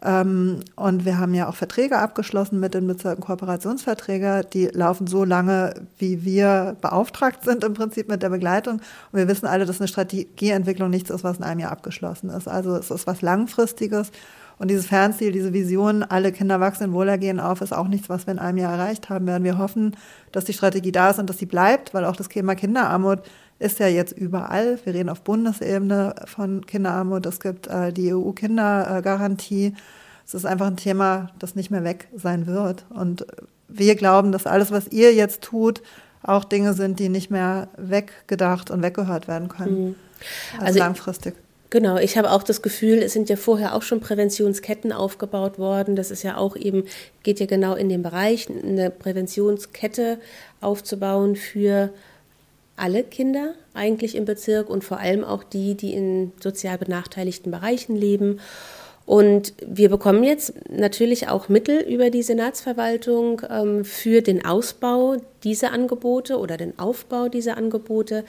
Ähm, 0.00 0.60
und 0.76 1.04
wir 1.04 1.18
haben 1.18 1.34
ja 1.34 1.48
auch 1.48 1.56
Verträge 1.56 1.98
abgeschlossen 1.98 2.60
mit 2.60 2.74
den 2.74 2.86
Bezirken, 2.86 3.24
Kooperationsverträge, 3.24 4.42
die 4.52 4.66
laufen 4.66 5.08
so 5.08 5.24
lange, 5.24 5.74
wie 5.98 6.24
wir 6.24 6.76
beauftragt 6.80 7.44
sind 7.44 7.64
im 7.64 7.74
Prinzip 7.74 8.08
mit 8.08 8.22
der 8.22 8.30
Begleitung. 8.30 8.74
Und 8.76 9.18
wir 9.18 9.26
wissen 9.26 9.46
alle, 9.46 9.66
dass 9.66 9.80
eine 9.80 9.88
Strategieentwicklung 9.88 10.90
nichts 10.90 11.10
ist, 11.10 11.24
was 11.24 11.38
in 11.38 11.44
einem 11.44 11.60
Jahr 11.60 11.72
abgeschlossen 11.72 12.30
ist. 12.30 12.46
Also 12.46 12.76
es 12.76 12.90
ist 12.90 13.06
was 13.08 13.22
Langfristiges. 13.22 14.12
Und 14.58 14.68
dieses 14.70 14.86
Fernziel, 14.86 15.32
diese 15.32 15.52
Vision, 15.52 16.02
alle 16.02 16.32
Kinder 16.32 16.60
wachsen 16.60 16.84
in 16.84 16.92
Wohlergehen 16.92 17.38
auf, 17.38 17.60
ist 17.60 17.72
auch 17.72 17.86
nichts, 17.88 18.08
was 18.08 18.26
wir 18.26 18.32
in 18.32 18.40
einem 18.40 18.58
Jahr 18.58 18.72
erreicht 18.72 19.08
haben 19.08 19.26
werden. 19.26 19.44
Wir 19.44 19.58
hoffen, 19.58 19.96
dass 20.32 20.44
die 20.44 20.52
Strategie 20.52 20.92
da 20.92 21.10
ist 21.10 21.18
und 21.18 21.30
dass 21.30 21.38
sie 21.38 21.46
bleibt, 21.46 21.94
weil 21.94 22.04
auch 22.04 22.16
das 22.16 22.28
Thema 22.28 22.54
Kinderarmut 22.54 23.20
ist 23.58 23.78
ja 23.78 23.88
jetzt 23.88 24.12
überall. 24.12 24.78
Wir 24.84 24.94
reden 24.94 25.08
auf 25.08 25.22
Bundesebene 25.22 26.14
von 26.26 26.64
Kinderarmut. 26.66 27.26
Es 27.26 27.40
gibt 27.40 27.66
äh, 27.66 27.92
die 27.92 28.14
EU-Kindergarantie. 28.14 29.74
Es 30.26 30.34
ist 30.34 30.46
einfach 30.46 30.66
ein 30.66 30.76
Thema, 30.76 31.30
das 31.38 31.54
nicht 31.54 31.70
mehr 31.70 31.84
weg 31.84 32.08
sein 32.14 32.46
wird. 32.46 32.84
Und 32.90 33.26
wir 33.68 33.96
glauben, 33.96 34.32
dass 34.32 34.46
alles, 34.46 34.70
was 34.70 34.88
ihr 34.88 35.14
jetzt 35.14 35.42
tut, 35.42 35.82
auch 36.22 36.44
Dinge 36.44 36.74
sind, 36.74 36.98
die 37.00 37.08
nicht 37.08 37.30
mehr 37.30 37.68
weggedacht 37.76 38.70
und 38.70 38.82
weggehört 38.82 39.28
werden 39.28 39.48
können. 39.48 39.80
Mhm. 39.80 39.94
Also, 40.54 40.66
also 40.66 40.78
langfristig. 40.78 41.34
Genau, 41.70 41.98
ich 41.98 42.16
habe 42.16 42.30
auch 42.30 42.42
das 42.42 42.62
Gefühl, 42.62 42.98
es 42.98 43.12
sind 43.12 43.28
ja 43.28 43.36
vorher 43.36 43.74
auch 43.74 43.82
schon 43.82 44.00
Präventionsketten 44.00 44.90
aufgebaut 44.90 45.58
worden. 45.58 45.96
Das 45.96 46.10
ist 46.10 46.22
ja 46.22 46.38
auch 46.38 46.56
eben, 46.56 46.84
geht 47.22 47.40
ja 47.40 47.46
genau 47.46 47.74
in 47.74 47.90
den 47.90 48.02
Bereich, 48.02 48.48
eine 48.48 48.90
Präventionskette 48.90 50.18
aufzubauen 50.62 51.36
für 51.36 51.90
alle 52.78 53.04
Kinder 53.04 53.54
eigentlich 53.74 54.14
im 54.14 54.24
Bezirk 54.24 54.68
und 54.70 54.84
vor 54.84 54.98
allem 54.98 55.24
auch 55.24 55.44
die, 55.44 55.74
die 55.74 55.94
in 55.94 56.32
sozial 56.40 56.78
benachteiligten 56.78 57.50
Bereichen 57.50 57.96
leben. 57.96 58.40
Und 59.08 59.54
wir 59.66 59.88
bekommen 59.88 60.22
jetzt 60.22 60.52
natürlich 60.68 61.28
auch 61.28 61.48
Mittel 61.48 61.80
über 61.80 62.10
die 62.10 62.22
Senatsverwaltung 62.22 63.40
ähm, 63.48 63.84
für 63.86 64.20
den 64.20 64.44
Ausbau 64.44 65.16
dieser 65.44 65.72
Angebote 65.72 66.38
oder 66.38 66.58
den 66.58 66.78
Aufbau 66.78 67.28
dieser 67.30 67.56
Angebote. 67.56 68.26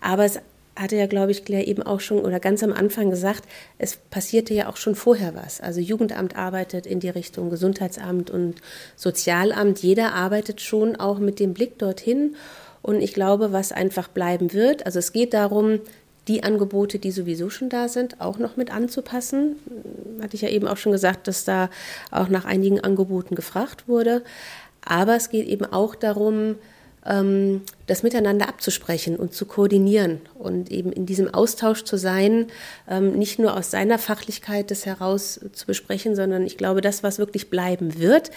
Aber 0.00 0.24
es 0.24 0.40
hatte 0.74 0.96
ja, 0.96 1.06
glaube 1.06 1.32
ich, 1.32 1.44
Claire 1.44 1.66
eben 1.66 1.82
auch 1.82 2.00
schon 2.00 2.20
oder 2.20 2.40
ganz 2.40 2.62
am 2.62 2.72
Anfang 2.72 3.10
gesagt, 3.10 3.44
es 3.76 3.96
passierte 3.96 4.54
ja 4.54 4.70
auch 4.70 4.76
schon 4.76 4.94
vorher 4.94 5.34
was. 5.34 5.60
Also 5.60 5.80
Jugendamt 5.80 6.36
arbeitet 6.36 6.86
in 6.86 7.00
die 7.00 7.10
Richtung 7.10 7.50
Gesundheitsamt 7.50 8.30
und 8.30 8.62
Sozialamt. 8.96 9.80
Jeder 9.80 10.14
arbeitet 10.14 10.60
schon 10.60 10.96
auch 10.96 11.18
mit 11.18 11.40
dem 11.40 11.52
Blick 11.52 11.78
dorthin. 11.78 12.36
Und 12.82 13.00
ich 13.00 13.14
glaube, 13.14 13.52
was 13.52 13.72
einfach 13.72 14.08
bleiben 14.08 14.52
wird, 14.52 14.86
also 14.86 14.98
es 14.98 15.12
geht 15.12 15.34
darum, 15.34 15.80
die 16.28 16.44
Angebote, 16.44 16.98
die 16.98 17.10
sowieso 17.10 17.50
schon 17.50 17.68
da 17.68 17.88
sind, 17.88 18.20
auch 18.20 18.38
noch 18.38 18.56
mit 18.56 18.72
anzupassen. 18.72 19.56
Hatte 20.20 20.36
ich 20.36 20.42
ja 20.42 20.48
eben 20.48 20.68
auch 20.68 20.76
schon 20.76 20.92
gesagt, 20.92 21.26
dass 21.26 21.44
da 21.44 21.68
auch 22.10 22.28
nach 22.28 22.44
einigen 22.44 22.80
Angeboten 22.80 23.34
gefragt 23.34 23.88
wurde. 23.88 24.22
Aber 24.84 25.16
es 25.16 25.30
geht 25.30 25.46
eben 25.46 25.64
auch 25.64 25.94
darum, 25.94 26.56
das 27.04 28.04
miteinander 28.04 28.48
abzusprechen 28.48 29.16
und 29.16 29.34
zu 29.34 29.44
koordinieren 29.44 30.20
und 30.38 30.70
eben 30.70 30.92
in 30.92 31.04
diesem 31.04 31.34
Austausch 31.34 31.82
zu 31.82 31.96
sein, 31.96 32.46
ähm, 32.88 33.18
nicht 33.18 33.40
nur 33.40 33.56
aus 33.56 33.72
seiner 33.72 33.98
Fachlichkeit 33.98 34.70
das 34.70 34.86
heraus 34.86 35.40
zu 35.52 35.66
besprechen, 35.66 36.14
sondern 36.14 36.46
ich 36.46 36.56
glaube, 36.56 36.80
das, 36.80 37.02
was 37.02 37.18
wirklich 37.18 37.50
bleiben 37.50 37.98
wird 37.98 38.30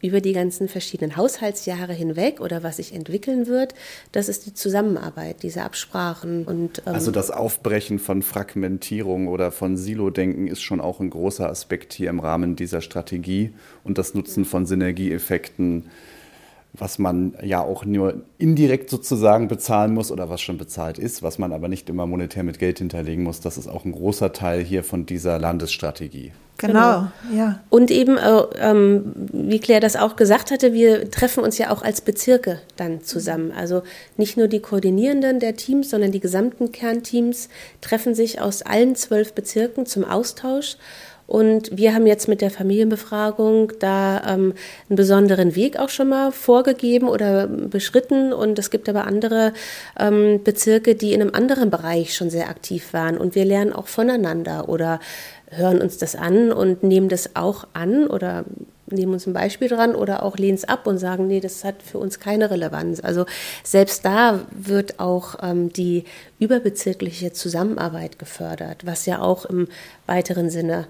über 0.00 0.20
die 0.20 0.32
ganzen 0.32 0.68
verschiedenen 0.68 1.16
Haushaltsjahre 1.16 1.92
hinweg 1.92 2.40
oder 2.40 2.62
was 2.62 2.76
sich 2.76 2.94
entwickeln 2.94 3.48
wird, 3.48 3.74
das 4.12 4.28
ist 4.28 4.46
die 4.46 4.54
Zusammenarbeit, 4.54 5.42
diese 5.42 5.62
Absprachen 5.62 6.44
und 6.44 6.82
ähm 6.86 6.94
also 6.94 7.10
das 7.10 7.32
Aufbrechen 7.32 7.98
von 7.98 8.22
Fragmentierung 8.22 9.26
oder 9.26 9.50
von 9.50 9.76
Silo-Denken 9.76 10.46
ist 10.46 10.62
schon 10.62 10.80
auch 10.80 11.00
ein 11.00 11.10
großer 11.10 11.48
Aspekt 11.48 11.92
hier 11.92 12.10
im 12.10 12.20
Rahmen 12.20 12.54
dieser 12.54 12.80
Strategie 12.80 13.52
und 13.82 13.98
das 13.98 14.14
Nutzen 14.14 14.44
von 14.44 14.64
Synergieeffekten 14.64 15.90
was 16.74 16.98
man 16.98 17.34
ja 17.42 17.60
auch 17.60 17.84
nur 17.84 18.22
indirekt 18.38 18.88
sozusagen 18.88 19.48
bezahlen 19.48 19.92
muss 19.92 20.10
oder 20.10 20.30
was 20.30 20.40
schon 20.40 20.56
bezahlt 20.56 20.98
ist, 20.98 21.22
was 21.22 21.38
man 21.38 21.52
aber 21.52 21.68
nicht 21.68 21.90
immer 21.90 22.06
monetär 22.06 22.44
mit 22.44 22.58
Geld 22.58 22.78
hinterlegen 22.78 23.24
muss. 23.24 23.40
Das 23.40 23.58
ist 23.58 23.68
auch 23.68 23.84
ein 23.84 23.92
großer 23.92 24.32
Teil 24.32 24.62
hier 24.64 24.82
von 24.82 25.04
dieser 25.04 25.38
Landesstrategie. 25.38 26.32
Genau, 26.58 27.08
genau. 27.28 27.36
ja. 27.36 27.60
Und 27.70 27.90
eben, 27.90 28.16
äh, 28.16 28.42
ähm, 28.58 29.12
wie 29.32 29.58
Claire 29.58 29.80
das 29.80 29.96
auch 29.96 30.16
gesagt 30.16 30.50
hatte, 30.50 30.72
wir 30.72 31.10
treffen 31.10 31.42
uns 31.42 31.58
ja 31.58 31.70
auch 31.70 31.82
als 31.82 32.00
Bezirke 32.00 32.60
dann 32.76 33.02
zusammen. 33.02 33.52
Also 33.52 33.82
nicht 34.16 34.36
nur 34.36 34.48
die 34.48 34.60
Koordinierenden 34.60 35.40
der 35.40 35.56
Teams, 35.56 35.90
sondern 35.90 36.12
die 36.12 36.20
gesamten 36.20 36.72
Kernteams 36.72 37.48
treffen 37.80 38.14
sich 38.14 38.40
aus 38.40 38.62
allen 38.62 38.94
zwölf 38.94 39.34
Bezirken 39.34 39.86
zum 39.86 40.04
Austausch 40.04 40.76
und 41.32 41.74
wir 41.74 41.94
haben 41.94 42.06
jetzt 42.06 42.28
mit 42.28 42.42
der 42.42 42.50
Familienbefragung 42.50 43.72
da 43.78 44.18
ähm, 44.18 44.52
einen 44.90 44.96
besonderen 44.96 45.56
Weg 45.56 45.78
auch 45.78 45.88
schon 45.88 46.10
mal 46.10 46.30
vorgegeben 46.30 47.08
oder 47.08 47.46
beschritten. 47.46 48.34
Und 48.34 48.58
es 48.58 48.68
gibt 48.68 48.86
aber 48.86 49.06
andere 49.06 49.54
ähm, 49.98 50.42
Bezirke, 50.44 50.94
die 50.94 51.14
in 51.14 51.22
einem 51.22 51.34
anderen 51.34 51.70
Bereich 51.70 52.14
schon 52.14 52.28
sehr 52.28 52.50
aktiv 52.50 52.92
waren. 52.92 53.16
Und 53.16 53.34
wir 53.34 53.46
lernen 53.46 53.72
auch 53.72 53.86
voneinander 53.86 54.68
oder 54.68 55.00
hören 55.48 55.80
uns 55.80 55.96
das 55.96 56.16
an 56.16 56.52
und 56.52 56.82
nehmen 56.82 57.08
das 57.08 57.34
auch 57.34 57.66
an 57.72 58.08
oder 58.08 58.44
nehmen 58.90 59.14
uns 59.14 59.26
ein 59.26 59.32
Beispiel 59.32 59.68
dran 59.68 59.94
oder 59.94 60.24
auch 60.24 60.36
lehnen 60.36 60.56
es 60.56 60.64
ab 60.64 60.86
und 60.86 60.98
sagen, 60.98 61.28
nee, 61.28 61.40
das 61.40 61.64
hat 61.64 61.82
für 61.82 61.96
uns 61.96 62.20
keine 62.20 62.50
Relevanz. 62.50 63.00
Also 63.02 63.24
selbst 63.64 64.04
da 64.04 64.40
wird 64.50 65.00
auch 65.00 65.36
ähm, 65.42 65.72
die 65.72 66.04
überbezirkliche 66.38 67.32
Zusammenarbeit 67.32 68.18
gefördert, 68.18 68.84
was 68.84 69.06
ja 69.06 69.22
auch 69.22 69.46
im 69.46 69.68
weiteren 70.04 70.50
Sinne 70.50 70.88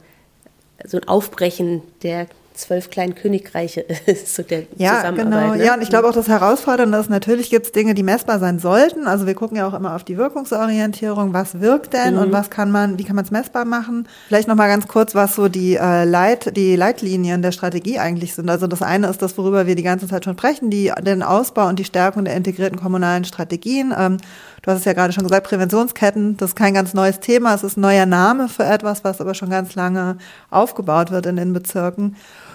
so 0.86 0.98
ein 0.98 1.08
Aufbrechen 1.08 1.82
der 2.02 2.26
zwölf 2.54 2.90
kleinen 2.90 3.14
Königreiche 3.14 3.80
ist, 4.06 4.34
so 4.34 4.42
der 4.42 4.64
ja, 4.76 4.96
Zusammenarbeit. 4.96 5.42
Genau. 5.42 5.54
Ne? 5.54 5.64
Ja, 5.64 5.74
und 5.74 5.82
ich 5.82 5.88
glaube 5.88 6.08
auch 6.08 6.12
das 6.12 6.28
Herausfordernde 6.28 6.98
ist, 6.98 7.10
natürlich 7.10 7.50
gibt 7.50 7.66
es 7.66 7.72
Dinge, 7.72 7.94
die 7.94 8.02
messbar 8.02 8.38
sein 8.38 8.58
sollten. 8.58 9.06
Also 9.06 9.26
wir 9.26 9.34
gucken 9.34 9.56
ja 9.56 9.66
auch 9.66 9.74
immer 9.74 9.94
auf 9.94 10.04
die 10.04 10.16
Wirkungsorientierung. 10.16 11.32
Was 11.32 11.60
wirkt 11.60 11.94
denn 11.94 12.14
mhm. 12.14 12.20
und 12.20 12.32
was 12.32 12.50
kann 12.50 12.70
man, 12.70 12.98
wie 12.98 13.04
kann 13.04 13.16
man 13.16 13.24
es 13.24 13.30
messbar 13.30 13.64
machen? 13.64 14.08
Vielleicht 14.28 14.48
nochmal 14.48 14.68
ganz 14.68 14.88
kurz, 14.88 15.14
was 15.14 15.34
so 15.34 15.48
die, 15.48 15.76
äh, 15.76 16.04
Leit, 16.04 16.56
die 16.56 16.76
Leitlinien 16.76 17.42
der 17.42 17.52
Strategie 17.52 17.98
eigentlich 17.98 18.34
sind. 18.34 18.50
Also 18.50 18.66
das 18.66 18.82
eine 18.82 19.08
ist 19.08 19.22
das, 19.22 19.36
worüber 19.38 19.66
wir 19.66 19.74
die 19.74 19.82
ganze 19.82 20.06
Zeit 20.06 20.24
schon 20.24 20.34
sprechen, 20.34 20.70
die, 20.70 20.92
den 21.02 21.22
Ausbau 21.22 21.68
und 21.68 21.78
die 21.78 21.84
Stärkung 21.84 22.24
der 22.24 22.36
integrierten 22.36 22.78
kommunalen 22.78 23.24
Strategien. 23.24 23.94
Ähm, 23.98 24.18
Du 24.62 24.70
hast 24.70 24.78
es 24.78 24.84
ja 24.84 24.92
gerade 24.92 25.12
schon 25.12 25.24
gesagt, 25.24 25.48
Präventionsketten, 25.48 26.36
das 26.36 26.50
ist 26.50 26.56
kein 26.56 26.72
ganz 26.72 26.94
neues 26.94 27.18
Thema, 27.18 27.52
es 27.52 27.64
ist 27.64 27.76
ein 27.76 27.80
neuer 27.80 28.06
Name 28.06 28.48
für 28.48 28.64
etwas, 28.64 29.02
was 29.02 29.20
aber 29.20 29.34
schon 29.34 29.50
ganz 29.50 29.74
lange 29.74 30.18
aufgebaut 30.50 31.10
wird 31.10 31.26
in 31.26 31.34
den 31.34 31.52
Bezirken. 31.52 32.14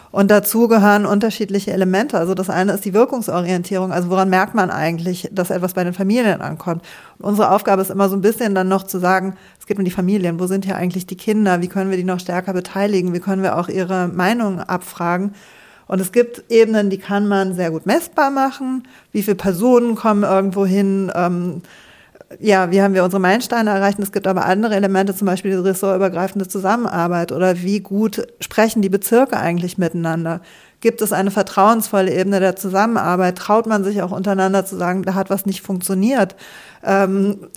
Und 0.10 0.32
dazu 0.32 0.70
gehören 0.70 1.06
unterschiedliche 1.06 1.72
Elemente. 1.74 2.17
Also 2.17 2.34
das 2.34 2.50
eine 2.50 2.72
ist 2.72 2.86
die 2.86 2.93
Wirkungsorientierung. 2.93 3.91
Also 3.91 4.10
woran 4.10 4.30
merkt 4.30 4.56
man 4.56 4.72
eigentlich, 4.72 5.28
dass 5.34 5.50
etwas 5.50 5.74
bei 5.74 5.84
den 5.84 5.93
Familien 5.93 6.39
ankommt? 6.39 6.82
Und 7.20 7.26
unsere 7.26 7.52
Aufgabe 7.52 7.82
ist 7.82 7.91
immer 7.91 8.08
so 8.08 8.15
ein 8.15 8.22
bisschen 8.22 8.56
dann 8.56 8.70
noch 8.70 8.84
zu 8.84 9.00
sagen, 9.00 9.36
es 9.60 9.67
geht 9.67 9.78
um 9.78 9.84
die 9.84 9.91
Familien. 9.91 10.39
Wo 10.39 10.48
sind 10.48 10.63
hier 10.63 10.78
eigentlich 10.78 11.08
die 11.08 11.17
Kinder? 11.17 11.62
Wie 11.62 11.67
können 11.67 11.89
wir 11.89 11.98
die 11.98 12.06
noch 12.06 12.22
stärker 12.22 12.54
beteiligen? 12.54 13.13
Wie 13.13 13.20
können 13.20 13.43
wir 13.43 13.58
auch 13.58 13.67
ihre 13.67 14.08
Meinung 14.08 14.62
abfragen? 14.62 15.36
Und 15.88 16.00
es 16.00 16.13
gibt 16.13 16.46
Ebenen, 16.50 16.89
die 16.89 17.00
kann 17.00 17.28
man 17.28 17.54
sehr 17.54 17.72
gut 17.72 17.86
messbar 17.86 18.32
machen. 18.32 18.88
Wie 19.12 19.24
viele 19.24 19.36
Personen 19.36 19.96
kommen 19.96 20.24
irgendwo 20.24 20.65
hin? 20.65 21.12
Ähm, 21.13 21.62
ja, 22.40 22.72
wie 22.72 22.82
haben 22.82 22.94
wir 22.94 23.04
unsere 23.04 23.22
Meilensteine 23.22 23.70
erreicht? 23.70 24.00
Es 24.00 24.12
gibt 24.12 24.28
aber 24.28 24.46
andere 24.46 24.76
Elemente, 24.76 25.16
zum 25.16 25.28
Beispiel 25.28 25.52
die 25.52 25.58
ressortübergreifende 25.58 26.48
Zusammenarbeit 26.48 27.32
oder 27.32 27.62
wie 27.62 27.80
gut 27.80 28.28
sprechen 28.42 28.82
die 28.82 28.90
Bezirke 28.90 29.38
eigentlich 29.38 29.78
miteinander? 29.78 30.42
Gibt 30.82 31.02
es 31.02 31.13
eine 31.13 31.32
vertrauensvolle 31.32 32.13
Ebene 32.13 32.40
der 32.40 32.56
Zusammenarbeit? 32.56 33.38
Traut 33.38 33.66
man 33.66 33.84
sich 33.84 34.02
auch 34.02 34.12
untereinander 34.12 34.66
zu 34.66 34.76
sagen, 34.76 35.04
da 35.04 35.13
hat 35.16 35.30
was 35.30 35.46
nicht 35.46 35.62
funktioniert? 35.62 36.36
Ähm, 36.84 37.48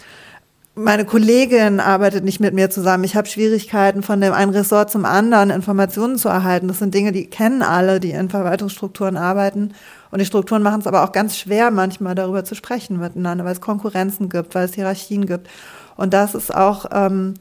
meine 0.74 1.04
Kollegin 1.04 1.80
arbeitet 1.80 2.24
nicht 2.24 2.40
mit 2.40 2.54
mir 2.54 2.70
zusammen. 2.70 3.04
Ich 3.04 3.16
habe 3.16 3.28
Schwierigkeiten, 3.28 4.02
von 4.02 4.20
dem 4.20 4.32
einen 4.32 4.52
Ressort 4.52 4.90
zum 4.90 5.04
anderen 5.04 5.50
Informationen 5.50 6.16
zu 6.16 6.28
erhalten. 6.28 6.68
Das 6.68 6.78
sind 6.78 6.94
Dinge, 6.94 7.12
die 7.12 7.26
kennen 7.26 7.62
alle, 7.62 7.98
die 7.98 8.12
in 8.12 8.30
Verwaltungsstrukturen 8.30 9.16
arbeiten. 9.16 9.74
Und 10.10 10.20
die 10.20 10.26
Strukturen 10.26 10.62
machen 10.62 10.80
es 10.80 10.86
aber 10.86 11.04
auch 11.04 11.12
ganz 11.12 11.36
schwer, 11.36 11.70
manchmal 11.70 12.14
darüber 12.14 12.44
zu 12.44 12.54
sprechen 12.54 12.98
miteinander, 12.98 13.44
weil 13.44 13.52
es 13.52 13.60
Konkurrenzen 13.60 14.28
gibt, 14.28 14.54
weil 14.54 14.64
es 14.64 14.74
Hierarchien 14.74 15.26
gibt. 15.26 15.48
Und 15.96 16.14
das 16.14 16.34
ist 16.34 16.54
auch 16.54 16.86
ähm, 16.92 17.34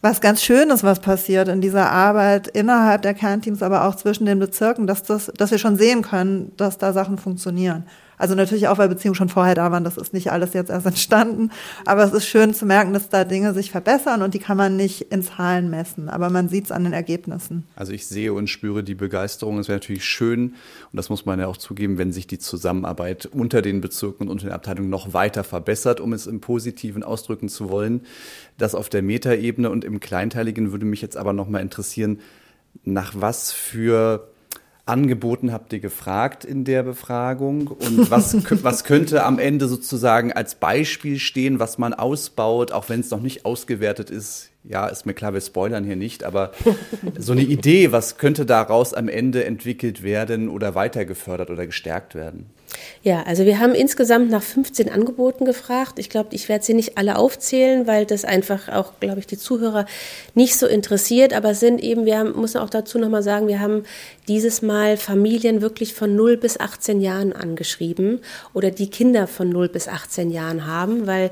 was 0.00 0.20
ganz 0.20 0.42
Schönes, 0.42 0.82
was 0.82 1.00
passiert 1.00 1.48
in 1.48 1.60
dieser 1.60 1.90
Arbeit 1.90 2.48
innerhalb 2.48 3.02
der 3.02 3.14
Kernteams, 3.14 3.62
aber 3.62 3.86
auch 3.86 3.94
zwischen 3.94 4.26
den 4.26 4.38
Bezirken, 4.38 4.86
dass, 4.86 5.02
das, 5.04 5.30
dass 5.36 5.50
wir 5.50 5.58
schon 5.58 5.76
sehen 5.76 6.02
können, 6.02 6.52
dass 6.56 6.78
da 6.78 6.92
Sachen 6.92 7.18
funktionieren. 7.18 7.84
Also 8.22 8.36
natürlich 8.36 8.68
auch, 8.68 8.78
weil 8.78 8.88
Beziehungen 8.88 9.16
schon 9.16 9.28
vorher 9.28 9.56
da 9.56 9.72
waren, 9.72 9.82
das 9.82 9.96
ist 9.96 10.14
nicht 10.14 10.30
alles 10.30 10.52
jetzt 10.52 10.70
erst 10.70 10.86
entstanden. 10.86 11.50
Aber 11.84 12.04
es 12.04 12.12
ist 12.12 12.24
schön 12.24 12.54
zu 12.54 12.66
merken, 12.66 12.92
dass 12.92 13.08
da 13.08 13.24
Dinge 13.24 13.52
sich 13.52 13.72
verbessern 13.72 14.22
und 14.22 14.32
die 14.32 14.38
kann 14.38 14.56
man 14.56 14.76
nicht 14.76 15.10
in 15.10 15.24
Zahlen 15.24 15.70
messen, 15.70 16.08
aber 16.08 16.30
man 16.30 16.48
sieht 16.48 16.66
es 16.66 16.70
an 16.70 16.84
den 16.84 16.92
Ergebnissen. 16.92 17.64
Also 17.74 17.90
ich 17.90 18.06
sehe 18.06 18.32
und 18.32 18.46
spüre 18.46 18.84
die 18.84 18.94
Begeisterung. 18.94 19.58
Es 19.58 19.66
wäre 19.66 19.80
natürlich 19.80 20.04
schön, 20.04 20.50
und 20.50 20.96
das 20.96 21.10
muss 21.10 21.26
man 21.26 21.40
ja 21.40 21.48
auch 21.48 21.56
zugeben, 21.56 21.98
wenn 21.98 22.12
sich 22.12 22.28
die 22.28 22.38
Zusammenarbeit 22.38 23.26
unter 23.26 23.60
den 23.60 23.80
Bezirken 23.80 24.28
und 24.28 24.28
unter 24.28 24.46
den 24.46 24.52
Abteilungen 24.52 24.88
noch 24.88 25.12
weiter 25.12 25.42
verbessert, 25.42 25.98
um 25.98 26.12
es 26.12 26.28
im 26.28 26.40
Positiven 26.40 27.02
ausdrücken 27.02 27.48
zu 27.48 27.70
wollen. 27.70 28.02
Das 28.56 28.76
auf 28.76 28.88
der 28.88 29.02
Metaebene 29.02 29.68
und 29.68 29.84
im 29.84 29.98
Kleinteiligen 29.98 30.70
würde 30.70 30.86
mich 30.86 31.02
jetzt 31.02 31.16
aber 31.16 31.32
nochmal 31.32 31.62
interessieren, 31.62 32.20
nach 32.84 33.14
was 33.16 33.50
für 33.50 34.31
Angeboten 34.84 35.52
habt 35.52 35.72
ihr 35.72 35.80
gefragt 35.80 36.44
in 36.44 36.64
der 36.64 36.82
Befragung 36.82 37.68
und 37.68 38.10
was, 38.10 38.36
was 38.64 38.84
könnte 38.84 39.24
am 39.24 39.38
Ende 39.38 39.68
sozusagen 39.68 40.32
als 40.32 40.56
Beispiel 40.56 41.18
stehen, 41.18 41.58
was 41.58 41.78
man 41.78 41.94
ausbaut, 41.94 42.72
auch 42.72 42.88
wenn 42.88 43.00
es 43.00 43.10
noch 43.10 43.20
nicht 43.20 43.44
ausgewertet 43.44 44.10
ist? 44.10 44.51
Ja, 44.64 44.86
ist 44.86 45.06
mir 45.06 45.14
klar, 45.14 45.34
wir 45.34 45.40
spoilern 45.40 45.84
hier 45.84 45.96
nicht, 45.96 46.22
aber 46.22 46.52
so 47.18 47.32
eine 47.32 47.42
Idee, 47.42 47.90
was 47.90 48.16
könnte 48.16 48.46
daraus 48.46 48.94
am 48.94 49.08
Ende 49.08 49.44
entwickelt 49.44 50.04
werden 50.04 50.48
oder 50.48 50.76
weiter 50.76 51.04
gefördert 51.04 51.50
oder 51.50 51.66
gestärkt 51.66 52.14
werden? 52.14 52.46
Ja, 53.02 53.22
also 53.24 53.44
wir 53.44 53.58
haben 53.58 53.74
insgesamt 53.74 54.30
nach 54.30 54.42
15 54.42 54.90
Angeboten 54.90 55.44
gefragt. 55.44 55.98
Ich 55.98 56.08
glaube, 56.08 56.34
ich 56.34 56.48
werde 56.48 56.64
sie 56.64 56.74
nicht 56.74 56.96
alle 56.96 57.16
aufzählen, 57.16 57.86
weil 57.86 58.06
das 58.06 58.24
einfach 58.24 58.68
auch, 58.68 58.92
glaube 59.00 59.18
ich, 59.18 59.26
die 59.26 59.36
Zuhörer 59.36 59.86
nicht 60.34 60.56
so 60.56 60.66
interessiert. 60.66 61.32
Aber 61.32 61.54
sind 61.54 61.82
eben, 61.82 62.06
wir 62.06 62.18
haben, 62.18 62.32
muss 62.32 62.56
auch 62.56 62.70
dazu 62.70 62.98
nochmal 62.98 63.22
sagen, 63.22 63.48
wir 63.48 63.60
haben 63.60 63.82
dieses 64.28 64.62
Mal 64.62 64.96
Familien 64.96 65.60
wirklich 65.60 65.94
von 65.94 66.14
0 66.14 66.36
bis 66.36 66.58
18 66.60 67.00
Jahren 67.00 67.32
angeschrieben 67.32 68.20
oder 68.54 68.70
die 68.70 68.88
Kinder 68.88 69.26
von 69.26 69.48
0 69.48 69.68
bis 69.68 69.88
18 69.88 70.30
Jahren 70.30 70.66
haben, 70.66 71.06
weil 71.06 71.30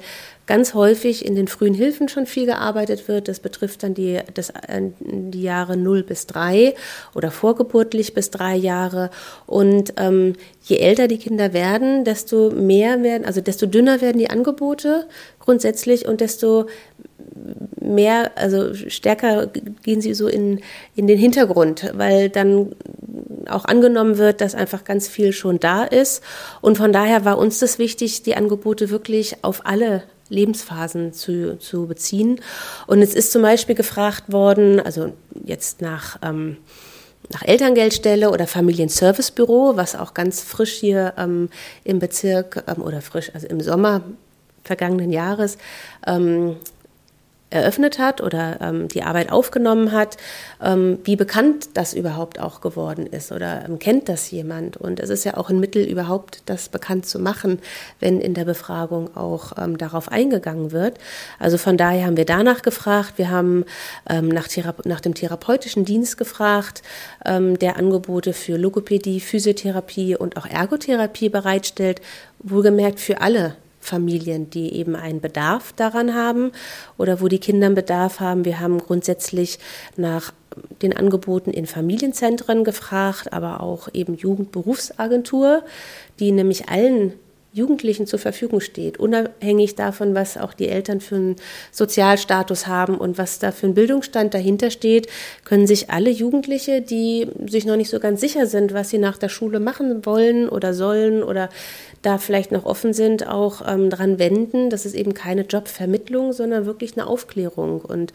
ganz 0.51 0.75
häufig 0.75 1.25
in 1.25 1.37
den 1.37 1.47
frühen 1.47 1.75
Hilfen 1.75 2.09
schon 2.09 2.27
viel 2.27 2.45
gearbeitet 2.45 3.07
wird. 3.07 3.29
Das 3.29 3.39
betrifft 3.39 3.85
dann 3.85 3.95
die, 3.95 4.19
das, 4.35 4.51
äh, 4.51 4.83
die 4.99 5.43
Jahre 5.43 5.77
0 5.77 6.03
bis 6.03 6.27
3 6.27 6.75
oder 7.15 7.31
vorgeburtlich 7.31 8.15
bis 8.15 8.31
3 8.31 8.57
Jahre. 8.57 9.11
Und 9.47 9.93
ähm, 9.97 10.33
je 10.65 10.79
älter 10.79 11.07
die 11.07 11.19
Kinder 11.19 11.53
werden, 11.53 12.05
desto 12.05 12.51
mehr 12.51 13.05
werden, 13.05 13.25
also 13.25 13.41
desto 13.41 13.67
dünner 13.67 14.01
werden 14.01 14.19
die 14.19 14.29
Angebote 14.29 15.07
grundsätzlich 15.39 16.09
und 16.09 16.21
desto 16.21 16.67
mehr, 17.81 18.33
also 18.35 18.75
stärker 18.75 19.47
gehen 19.85 20.01
sie 20.01 20.15
so 20.15 20.27
in, 20.27 20.63
in 20.97 21.07
den 21.07 21.17
Hintergrund, 21.19 21.93
weil 21.95 22.29
dann 22.29 22.75
auch 23.49 23.67
angenommen 23.67 24.19
wird, 24.19 24.41
dass 24.41 24.57
einfach 24.57 24.83
ganz 24.83 25.07
viel 25.07 25.33
schon 25.33 25.61
da 25.61 25.85
ist. 25.85 26.25
Und 26.61 26.77
von 26.77 26.93
daher 26.93 27.25
war 27.25 27.39
uns 27.39 27.61
das 27.61 27.79
wichtig, 27.79 28.25
die 28.25 28.35
Angebote 28.35 28.91
wirklich 28.91 29.37
auf 29.45 29.65
alle 29.65 30.03
Lebensphasen 30.31 31.13
zu, 31.13 31.59
zu 31.59 31.87
beziehen. 31.87 32.41
Und 32.87 33.03
es 33.03 33.15
ist 33.15 33.33
zum 33.33 33.43
Beispiel 33.43 33.75
gefragt 33.75 34.33
worden, 34.33 34.81
also 34.81 35.13
jetzt 35.45 35.83
nach, 35.83 36.19
ähm, 36.23 36.57
nach 37.29 37.43
Elterngeldstelle 37.43 38.31
oder 38.31 38.47
Familienservicebüro, 38.47 39.77
was 39.77 39.95
auch 39.95 40.15
ganz 40.15 40.41
frisch 40.41 40.73
hier 40.73 41.13
ähm, 41.19 41.51
im 41.85 41.99
Bezirk 41.99 42.65
ähm, 42.67 42.83
oder 42.83 43.03
frisch, 43.03 43.31
also 43.35 43.47
im 43.47 43.61
Sommer 43.61 44.03
vergangenen 44.65 45.11
Jahres 45.11 45.59
ähm, 46.07 46.57
eröffnet 47.51 47.99
hat 47.99 48.21
oder 48.21 48.61
ähm, 48.61 48.89
die 48.89 49.03
Arbeit 49.03 49.31
aufgenommen 49.33 49.93
hat, 49.93 50.17
ähm, 50.63 50.99
wie 51.05 51.17
bekannt 51.17 51.71
das 51.75 51.95
überhaupt 51.95 52.39
auch 52.39 52.61
geworden 52.61 53.07
ist 53.07 53.33
oder 53.33 53.65
ähm, 53.65 53.79
kennt 53.79 54.09
das 54.09 54.31
jemand. 54.31 54.77
Und 54.77 55.01
es 55.01 55.11
ist 55.11 55.25
ja 55.25 55.37
auch 55.37 55.51
ein 55.51 55.59
Mittel, 55.59 55.85
überhaupt 55.85 56.43
das 56.47 56.69
bekannt 56.69 57.07
zu 57.07 57.19
machen, 57.19 57.59
wenn 57.99 58.21
in 58.21 58.35
der 58.35 58.45
Befragung 58.45 59.17
auch 59.17 59.53
ähm, 59.59 59.79
darauf 59.79 60.11
eingegangen 60.11 60.71
wird. 60.71 60.99
Also 61.39 61.59
von 61.59 61.77
daher 61.77 62.07
haben 62.07 62.17
wir 62.17 62.25
danach 62.25 62.63
gefragt. 62.63 63.15
Wir 63.17 63.31
haben 63.31 63.65
ähm, 64.09 64.29
nach, 64.29 64.49
nach, 64.85 65.01
dem 65.01 65.15
therapeutischen 65.15 65.85
Dienst 65.85 66.19
gefragt, 66.19 66.83
ähm, 67.25 67.59
der 67.59 67.77
Angebote 67.77 68.33
für 68.33 68.57
Logopädie, 68.57 69.21
Physiotherapie 69.21 70.15
und 70.15 70.37
auch 70.37 70.47
Ergotherapie 70.47 71.29
bereitstellt, 71.29 72.01
wohlgemerkt 72.39 73.01
für 73.01 73.21
alle 73.21 73.57
Familien, 73.81 74.51
die 74.51 74.75
eben 74.75 74.95
einen 74.95 75.21
Bedarf 75.21 75.73
daran 75.73 76.15
haben 76.15 76.53
oder 76.99 77.21
wo 77.21 77.29
die 77.29 77.39
Kinder 77.39 77.67
einen 77.67 77.75
Bedarf 77.75 78.21
haben. 78.21 78.45
Wir 78.45 78.61
haben 78.61 78.79
grundsätzlich 78.79 79.59
nach 79.97 80.33
den 80.83 80.97
Angeboten 80.97 81.51
in 81.51 81.67
Familienzentren 81.67 82.65
gefragt, 82.65 83.33
aber 83.33 83.61
auch 83.63 83.89
eben 83.93 84.17
Jugendberufsagentur, 84.17 85.63
die 86.19 86.33
nämlich 86.33 86.69
allen 86.69 87.15
Jugendlichen 87.53 88.07
zur 88.07 88.21
Verfügung 88.21 88.61
steht, 88.61 88.99
unabhängig 88.99 89.75
davon, 89.75 90.15
was 90.15 90.37
auch 90.37 90.55
die 90.55 90.69
Eltern 90.69 91.01
für 91.01 91.17
einen 91.17 91.37
Sozialstatus 91.73 92.69
haben 92.69 92.97
und 92.97 93.19
was 93.19 93.41
da 93.41 93.51
für 93.51 93.67
ein 93.67 93.75
Bildungsstand 93.75 94.35
dahinter 94.35 94.71
steht, 94.71 95.09
können 95.45 95.67
sich 95.67 95.91
alle 95.91 96.11
Jugendliche, 96.11 96.81
die 96.81 97.27
sich 97.49 97.67
noch 97.67 97.77
nicht 97.77 97.91
so 97.91 97.99
ganz 97.99 98.21
sicher 98.21 98.47
sind, 98.47 98.73
was 98.73 98.91
sie 98.91 98.99
nach 98.99 99.19
der 99.19 99.29
Schule 99.29 99.59
machen 99.59 100.07
wollen 100.07 100.49
oder 100.49 100.75
sollen 100.75 101.25
oder 101.25 101.49
da 102.03 102.19
vielleicht 102.19 102.53
noch 102.53 102.67
offen 102.67 102.93
sind, 102.93 103.27
auch 103.27 103.63
ähm, 103.67 103.91
dran 103.91 104.21
wenden. 104.21 104.71
Das 104.71 104.87
ist 104.87 104.95
eben 104.95 105.13
keine 105.13 105.43
Jobvermittlung, 105.43 106.33
sondern 106.33 106.67
wirklich 106.67 106.97
eine 106.97 107.09
Aufklärung. 107.09 107.81
Und 107.81 108.13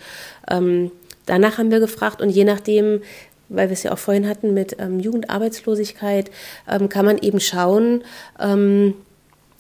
ähm, 0.49 0.91
danach 1.25 1.57
haben 1.57 1.71
wir 1.71 1.81
gefragt 1.81 2.21
und 2.21 2.29
je 2.29 2.45
nachdem, 2.45 3.01
weil 3.49 3.67
wir 3.67 3.73
es 3.73 3.83
ja 3.83 3.91
auch 3.91 3.99
vorhin 3.99 4.29
hatten 4.29 4.53
mit 4.53 4.77
ähm, 4.79 5.01
Jugendarbeitslosigkeit, 5.01 6.31
ähm, 6.69 6.87
kann 6.87 7.05
man 7.05 7.17
eben 7.17 7.41
schauen, 7.41 8.03
ähm, 8.39 8.95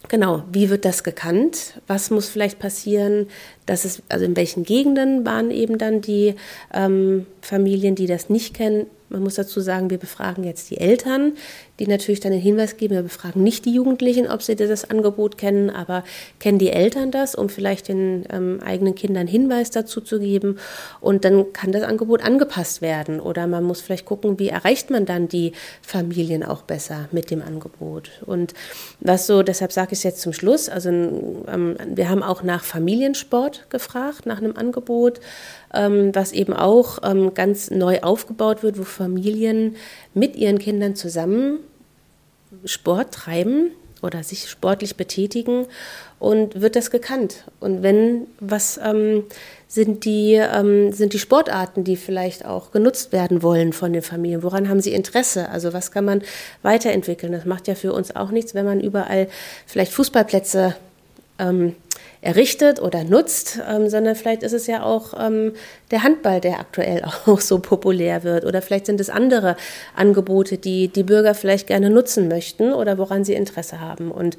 Genau, 0.07 0.43
wie 0.51 0.69
wird 0.69 0.85
das 0.85 1.03
gekannt? 1.03 1.79
Was 1.87 2.11
muss 2.11 2.29
vielleicht 2.29 2.59
passieren? 2.59 3.27
Dass 3.65 3.85
es, 3.85 4.03
also 4.09 4.25
in 4.25 4.35
welchen 4.35 4.63
Gegenden 4.63 5.25
waren 5.25 5.51
eben 5.51 5.77
dann 5.77 6.01
die 6.01 6.35
ähm, 6.73 7.25
Familien, 7.41 7.95
die 7.95 8.05
das 8.05 8.29
nicht 8.29 8.53
kennen, 8.53 8.87
man 9.09 9.23
muss 9.23 9.35
dazu 9.35 9.61
sagen, 9.61 9.89
wir 9.89 9.97
befragen 9.97 10.43
jetzt 10.43 10.71
die 10.71 10.77
Eltern, 10.77 11.33
die 11.79 11.87
natürlich 11.87 12.19
dann 12.19 12.31
den 12.31 12.41
Hinweis 12.41 12.77
geben, 12.77 12.95
wir 12.95 13.01
befragen 13.03 13.43
nicht 13.43 13.65
die 13.65 13.73
Jugendlichen, 13.73 14.27
ob 14.29 14.41
sie 14.41 14.55
das 14.55 14.89
Angebot 14.89 15.37
kennen, 15.37 15.69
aber 15.69 16.03
kennen 16.39 16.57
die 16.57 16.69
Eltern 16.69 17.11
das, 17.11 17.35
um 17.35 17.49
vielleicht 17.49 17.89
den 17.89 18.25
ähm, 18.31 18.59
eigenen 18.65 18.95
Kindern 18.95 19.27
Hinweis 19.27 19.71
dazu 19.71 19.99
zu 19.99 20.19
geben. 20.19 20.57
Und 21.01 21.25
dann 21.25 21.51
kann 21.51 21.71
das 21.71 21.83
Angebot 21.83 22.23
angepasst 22.23 22.81
werden. 22.81 23.19
Oder 23.19 23.47
man 23.47 23.63
muss 23.63 23.81
vielleicht 23.81 24.05
gucken, 24.05 24.39
wie 24.39 24.49
erreicht 24.49 24.89
man 24.89 25.05
dann 25.05 25.27
die 25.27 25.51
Familien 25.81 26.43
auch 26.43 26.61
besser 26.61 27.09
mit 27.11 27.29
dem 27.29 27.41
Angebot. 27.41 28.09
Und 28.25 28.53
was 29.01 29.27
so, 29.27 29.43
deshalb 29.43 29.71
sage 29.71 29.89
ich 29.91 29.99
es 29.99 30.03
jetzt 30.03 30.21
zum 30.21 30.33
Schluss, 30.33 30.69
also 30.69 30.89
ähm, 30.89 31.75
wir 31.87 32.09
haben 32.09 32.23
auch 32.23 32.43
nach 32.43 32.63
Familiensport 32.63 33.69
gefragt, 33.69 34.25
nach 34.25 34.37
einem 34.37 34.55
Angebot 34.55 35.19
ähm, 35.75 36.11
was 36.13 36.31
eben 36.31 36.53
auch 36.53 36.99
ähm, 37.03 37.33
ganz 37.33 37.69
neu 37.69 38.01
aufgebaut 38.01 38.63
wird, 38.63 38.79
wo 38.79 38.83
Familien 38.83 39.75
mit 40.13 40.35
ihren 40.35 40.59
Kindern 40.59 40.95
zusammen 40.95 41.59
Sport 42.65 43.13
treiben 43.13 43.71
oder 44.01 44.23
sich 44.23 44.49
sportlich 44.49 44.95
betätigen 44.95 45.65
und 46.19 46.61
wird 46.61 46.75
das 46.75 46.91
gekannt. 46.91 47.43
Und 47.59 47.83
wenn, 47.83 48.27
was 48.39 48.79
ähm, 48.83 49.23
sind, 49.67 50.05
die, 50.05 50.33
ähm, 50.33 50.91
sind 50.91 51.13
die 51.13 51.19
Sportarten, 51.19 51.83
die 51.83 51.97
vielleicht 51.97 52.45
auch 52.45 52.71
genutzt 52.71 53.11
werden 53.11 53.43
wollen 53.43 53.73
von 53.73 53.93
den 53.93 54.01
Familien? 54.01 54.43
Woran 54.43 54.69
haben 54.69 54.79
sie 54.79 54.93
Interesse? 54.93 55.49
Also 55.49 55.73
was 55.73 55.91
kann 55.91 56.05
man 56.05 56.21
weiterentwickeln? 56.61 57.31
Das 57.31 57.45
macht 57.45 57.67
ja 57.67 57.75
für 57.75 57.93
uns 57.93 58.15
auch 58.15 58.31
nichts, 58.31 58.53
wenn 58.53 58.65
man 58.65 58.79
überall 58.79 59.27
vielleicht 59.65 59.91
Fußballplätze 59.91 60.75
ähm, 61.39 61.75
errichtet 62.25 62.81
oder 62.81 63.03
nutzt, 63.03 63.59
ähm, 63.69 63.87
sondern 63.87 64.15
vielleicht 64.15 64.41
ist 64.41 64.53
es 64.53 64.65
ja 64.65 64.83
auch 64.83 65.13
ähm, 65.17 65.53
der 65.91 66.01
Handball, 66.01 66.41
der 66.41 66.59
aktuell 66.59 67.03
auch 67.25 67.39
so 67.39 67.59
populär 67.59 68.23
wird. 68.23 68.45
Oder 68.45 68.63
vielleicht 68.63 68.87
sind 68.87 68.99
es 68.99 69.11
andere 69.11 69.55
Angebote, 69.95 70.57
die 70.57 70.87
die 70.87 71.03
Bürger 71.03 71.35
vielleicht 71.35 71.67
gerne 71.67 71.91
nutzen 71.91 72.27
möchten 72.27 72.73
oder 72.73 72.97
woran 72.97 73.23
sie 73.23 73.35
Interesse 73.35 73.79
haben. 73.79 74.11
Und 74.11 74.37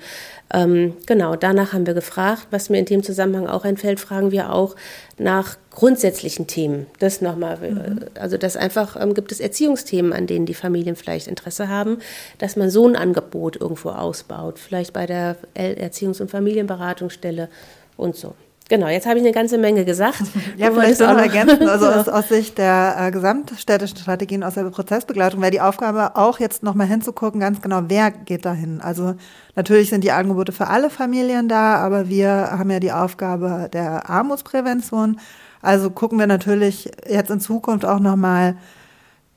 ähm, 0.52 0.94
genau, 1.06 1.36
danach 1.36 1.72
haben 1.72 1.86
wir 1.86 1.94
gefragt. 1.94 2.48
Was 2.50 2.70
mir 2.70 2.78
in 2.78 2.86
dem 2.86 3.04
Zusammenhang 3.04 3.46
auch 3.46 3.64
einfällt, 3.64 4.00
fragen 4.00 4.32
wir 4.32 4.52
auch 4.52 4.74
nach 5.16 5.56
grundsätzlichen 5.70 6.46
Themen. 6.46 6.86
Das 6.98 7.20
nochmal, 7.20 7.58
mhm. 7.58 8.00
also 8.14 8.36
das 8.36 8.56
einfach 8.56 9.00
ähm, 9.00 9.14
gibt 9.14 9.30
es 9.30 9.38
Erziehungsthemen, 9.38 10.12
an 10.12 10.26
denen 10.26 10.46
die 10.46 10.54
Familien 10.54 10.96
vielleicht 10.96 11.28
Interesse 11.28 11.68
haben, 11.68 11.98
dass 12.38 12.56
man 12.56 12.68
so 12.68 12.88
ein 12.88 12.96
Angebot 12.96 13.56
irgendwo 13.56 13.90
ausbaut, 13.90 14.58
vielleicht 14.58 14.92
bei 14.92 15.06
der 15.06 15.36
Erziehungs- 15.54 16.20
und 16.20 16.30
Familienberatungsstelle 16.30 17.48
und 17.96 18.16
so. 18.16 18.34
Genau, 18.68 18.88
jetzt 18.88 19.06
habe 19.06 19.18
ich 19.18 19.24
eine 19.24 19.32
ganze 19.32 19.58
Menge 19.58 19.84
gesagt. 19.84 20.22
Ja, 20.56 20.72
vielleicht 20.72 21.00
noch 21.00 21.16
ergänzen. 21.16 21.68
Also 21.68 21.86
aus, 21.86 22.08
aus 22.08 22.28
Sicht 22.28 22.58
der 22.58 22.96
äh, 22.98 23.10
gesamtstädtischen 23.10 23.98
Strategien, 23.98 24.42
aus 24.42 24.54
der 24.54 24.64
Prozessbegleitung 24.64 25.40
wäre 25.40 25.52
die 25.52 25.60
Aufgabe 25.60 26.16
auch 26.16 26.40
jetzt 26.40 26.62
nochmal 26.62 26.88
hinzugucken, 26.88 27.40
ganz 27.40 27.60
genau, 27.60 27.82
wer 27.86 28.10
geht 28.10 28.44
dahin. 28.44 28.80
Also 28.80 29.14
natürlich 29.54 29.90
sind 29.90 30.02
die 30.02 30.10
Angebote 30.10 30.50
für 30.50 30.66
alle 30.66 30.90
Familien 30.90 31.48
da, 31.48 31.76
aber 31.76 32.08
wir 32.08 32.30
haben 32.30 32.70
ja 32.70 32.80
die 32.80 32.92
Aufgabe 32.92 33.68
der 33.72 34.10
Armutsprävention. 34.10 35.20
Also 35.62 35.90
gucken 35.90 36.18
wir 36.18 36.26
natürlich 36.26 36.90
jetzt 37.08 37.30
in 37.30 37.40
Zukunft 37.40 37.84
auch 37.84 38.00
nochmal, 38.00 38.56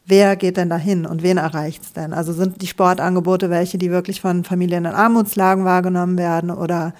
wer 0.05 0.35
geht 0.35 0.57
denn 0.57 0.69
dahin 0.69 1.05
und 1.05 1.21
wen 1.21 1.37
erreicht 1.37 1.83
es 1.83 1.93
denn? 1.93 2.13
Also 2.13 2.33
sind 2.33 2.61
die 2.61 2.67
Sportangebote 2.67 3.51
welche, 3.51 3.77
die 3.77 3.91
wirklich 3.91 4.21
von 4.21 4.43
Familien 4.43 4.85
in 4.85 4.93
Armutslagen 4.93 5.65
wahrgenommen 5.65 6.17
werden 6.17 6.49
oder 6.49 6.93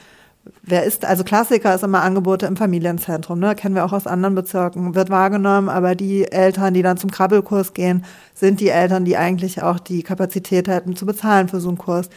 wer 0.62 0.84
ist, 0.84 1.06
also 1.06 1.24
Klassiker 1.24 1.74
ist 1.74 1.84
immer 1.84 2.02
Angebote 2.02 2.46
im 2.46 2.58
Familienzentrum, 2.58 3.40
ne? 3.40 3.56
kennen 3.56 3.76
wir 3.76 3.86
auch 3.86 3.94
aus 3.94 4.08
anderen 4.08 4.36
Bezirken, 4.36 4.96
wird 4.96 5.10
wahrgenommen, 5.10 5.70
aber 5.70 5.96
die 5.96 6.32
Eltern, 6.32 6.74
die 6.74 6.82
dann 6.82 6.98
zum 6.98 7.12
Krabbelkurs 7.12 7.74
gehen, 7.74 8.06
sind 8.34 8.60
die 8.60 8.70
Eltern, 8.70 9.06
die 9.06 9.18
eigentlich 9.18 9.62
auch 9.64 9.80
die 9.80 10.04
Kapazität 10.04 10.68
hätten 10.68 10.96
zu 10.96 11.06
bezahlen 11.06 11.48
für 11.48 11.60
so 11.60 11.70
einen 11.70 11.78
Kurs. 11.78 12.10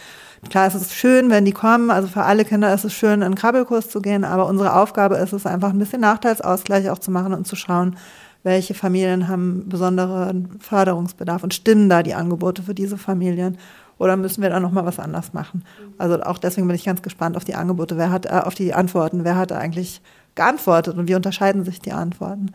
Klar, 0.51 0.67
es 0.67 0.75
ist 0.75 0.95
schön, 0.95 1.31
wenn 1.31 1.45
die 1.45 1.53
kommen, 1.53 1.91
also 1.91 2.09
für 2.09 2.23
alle 2.23 2.45
Kinder 2.45 2.75
ist 2.75 2.85
es 2.85 2.93
schön, 2.93 3.15
in 3.15 3.23
einen 3.23 3.35
Krabbelkurs 3.37 3.89
zu 3.89 4.01
gehen, 4.01 4.25
aber 4.25 4.47
unsere 4.47 4.75
Aufgabe 4.75 5.17
ist 5.17 5.33
es 5.33 5.47
einfach 5.47 5.71
ein 5.71 5.79
bisschen 5.79 6.01
Nachteilsausgleich 6.01 6.91
auch 6.91 6.99
zu 6.99 7.11
machen 7.11 7.33
und 7.33 7.47
zu 7.47 7.55
schauen, 7.55 7.97
welche 8.43 8.75
Familien 8.75 9.29
haben 9.29 9.69
besonderen 9.69 10.59
Förderungsbedarf 10.59 11.45
und 11.45 11.55
stimmen 11.55 11.89
da 11.89 12.03
die 12.03 12.15
Angebote 12.15 12.63
für 12.63 12.75
diese 12.75 12.99
Familien 12.99 13.57
oder 14.03 14.17
müssen 14.17 14.43
wir 14.43 14.51
da 14.51 14.59
noch 14.59 14.73
mal 14.73 14.85
was 14.85 14.99
anders 14.99 15.33
machen? 15.33 15.65
Also 15.97 16.21
auch 16.23 16.39
deswegen 16.39 16.67
bin 16.67 16.75
ich 16.75 16.85
ganz 16.85 17.03
gespannt 17.03 17.37
auf 17.37 17.45
die 17.45 17.55
Angebote, 17.55 17.97
wer 17.97 18.11
hat 18.11 18.27
äh, 18.27 18.31
auf 18.31 18.55
die 18.55 18.75
Antworten, 18.75 19.23
wer 19.23 19.37
hat 19.37 19.53
eigentlich 19.53 20.01
geantwortet 20.35 20.99
und 20.99 21.07
wie 21.07 21.15
unterscheiden 21.15 21.65
sich 21.65 21.81
die 21.81 21.93
Antworten? 21.93 22.51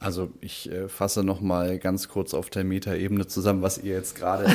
Also 0.00 0.30
ich 0.40 0.68
äh, 0.72 0.88
fasse 0.88 1.22
noch 1.22 1.40
mal 1.40 1.78
ganz 1.78 2.08
kurz 2.08 2.34
auf 2.34 2.50
der 2.50 2.64
Metaebene 2.64 3.28
zusammen, 3.28 3.62
was 3.62 3.78
ihr 3.78 3.94
jetzt 3.94 4.16
gerade 4.16 4.46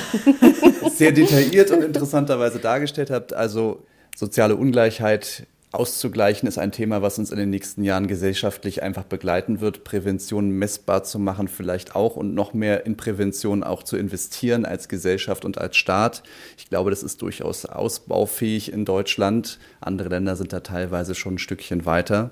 sehr 0.92 1.14
detailliert 1.14 1.72
und 1.72 1.82
interessanterweise 1.82 2.60
dargestellt 2.60 3.10
habt. 3.10 3.34
Also 3.34 3.86
soziale 4.18 4.58
Ungleichheit 4.58 5.48
auszugleichen, 5.78 6.48
ist 6.48 6.58
ein 6.58 6.72
Thema, 6.72 7.02
was 7.02 7.20
uns 7.20 7.32
in 7.32 7.38
den 7.38 7.50
nächsten 7.50 7.84
Jahren 7.84 8.08
gesellschaftlich 8.08 8.84
einfach 8.84 9.04
begleiten 9.04 9.62
wird. 9.62 9.84
Prävention 9.84 10.50
messbar 10.50 11.04
zu 11.04 11.20
machen 11.20 11.48
vielleicht 11.48 11.96
auch 11.96 12.16
und 12.16 12.34
noch 12.34 12.54
mehr 12.54 12.86
in 12.86 12.98
Prävention 12.98 13.64
auch 13.64 13.84
zu 13.84 13.96
investieren 13.96 14.66
als 14.66 14.90
Gesellschaft 14.90 15.46
und 15.46 15.58
als 15.58 15.78
Staat. 15.78 16.24
Ich 16.58 16.70
glaube, 16.70 16.90
das 16.90 17.04
ist 17.04 17.22
durchaus 17.22 17.66
ausbaufähig 17.66 18.74
in 18.74 18.84
Deutschland. 18.84 19.60
Andere 19.80 20.10
Länder 20.10 20.36
sind 20.36 20.52
da 20.52 20.60
teilweise 20.60 21.16
schon 21.16 21.36
ein 21.36 21.40
Stückchen 21.40 21.86
weiter. 21.86 22.32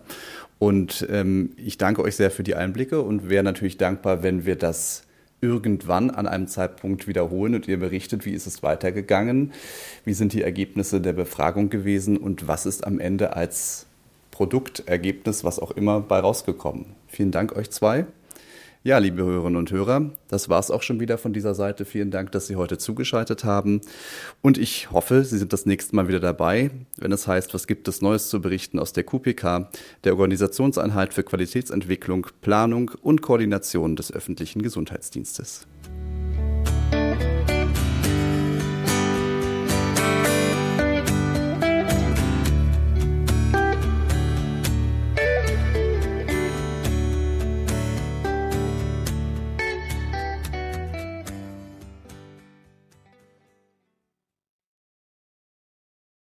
Und 0.60 1.06
ähm, 1.10 1.52
ich 1.58 1.78
danke 1.78 2.02
euch 2.02 2.16
sehr 2.16 2.32
für 2.32 2.44
die 2.44 2.56
Einblicke 2.56 3.02
und 3.02 3.30
wäre 3.30 3.44
natürlich 3.44 3.78
dankbar, 3.78 4.24
wenn 4.24 4.46
wir 4.46 4.56
das 4.56 5.05
irgendwann 5.46 6.10
an 6.10 6.28
einem 6.28 6.48
Zeitpunkt 6.48 7.08
wiederholen 7.08 7.56
und 7.56 7.68
ihr 7.68 7.80
berichtet, 7.80 8.26
wie 8.26 8.34
ist 8.34 8.48
es 8.48 8.64
weitergegangen, 8.64 9.54
wie 10.04 10.14
sind 10.14 10.34
die 10.34 10.42
Ergebnisse 10.42 11.00
der 11.00 11.14
Befragung 11.14 11.70
gewesen 11.70 12.18
und 12.18 12.48
was 12.48 12.66
ist 12.66 12.86
am 12.86 13.00
Ende 13.00 13.36
als 13.36 13.86
Produktergebnis, 14.32 15.44
was 15.44 15.60
auch 15.60 15.72
immer, 15.72 16.02
bei 16.02 16.20
rausgekommen. 16.20 16.88
Vielen 17.08 17.32
Dank 17.32 17.56
euch 17.56 17.72
zwei. 17.72 18.06
Ja, 18.86 19.00
liebe 19.00 19.24
Hörerinnen 19.24 19.58
und 19.58 19.72
Hörer, 19.72 20.12
das 20.28 20.48
war 20.48 20.60
es 20.60 20.70
auch 20.70 20.84
schon 20.84 21.00
wieder 21.00 21.18
von 21.18 21.34
dieser 21.34 21.56
Seite. 21.56 21.86
Vielen 21.86 22.12
Dank, 22.12 22.32
dass 22.34 22.46
Sie 22.46 22.56
heute 22.56 22.78
zugeschaltet 22.78 23.44
haben. 23.44 23.82
Und 24.44 24.60
ich 24.60 24.92
hoffe, 24.92 25.24
Sie 25.24 25.40
sind 25.40 25.54
das 25.54 25.66
nächste 25.66 25.96
Mal 25.96 26.08
wieder 26.08 26.20
dabei, 26.20 26.70
wenn 26.98 27.12
es 27.12 27.26
heißt, 27.26 27.56
was 27.56 27.66
gibt 27.66 27.88
es 27.88 28.04
Neues 28.04 28.30
zu 28.30 28.42
berichten 28.42 28.78
aus 28.78 28.94
der 28.94 29.04
QPK, 29.04 29.72
der 30.04 30.14
Organisationseinheit 30.14 31.16
für 31.16 31.24
Qualitätsentwicklung, 31.24 32.28
Planung 32.42 32.92
und 33.02 33.24
Koordination 33.24 33.96
des 33.96 34.14
öffentlichen 34.14 34.62
Gesundheitsdienstes. 34.62 35.66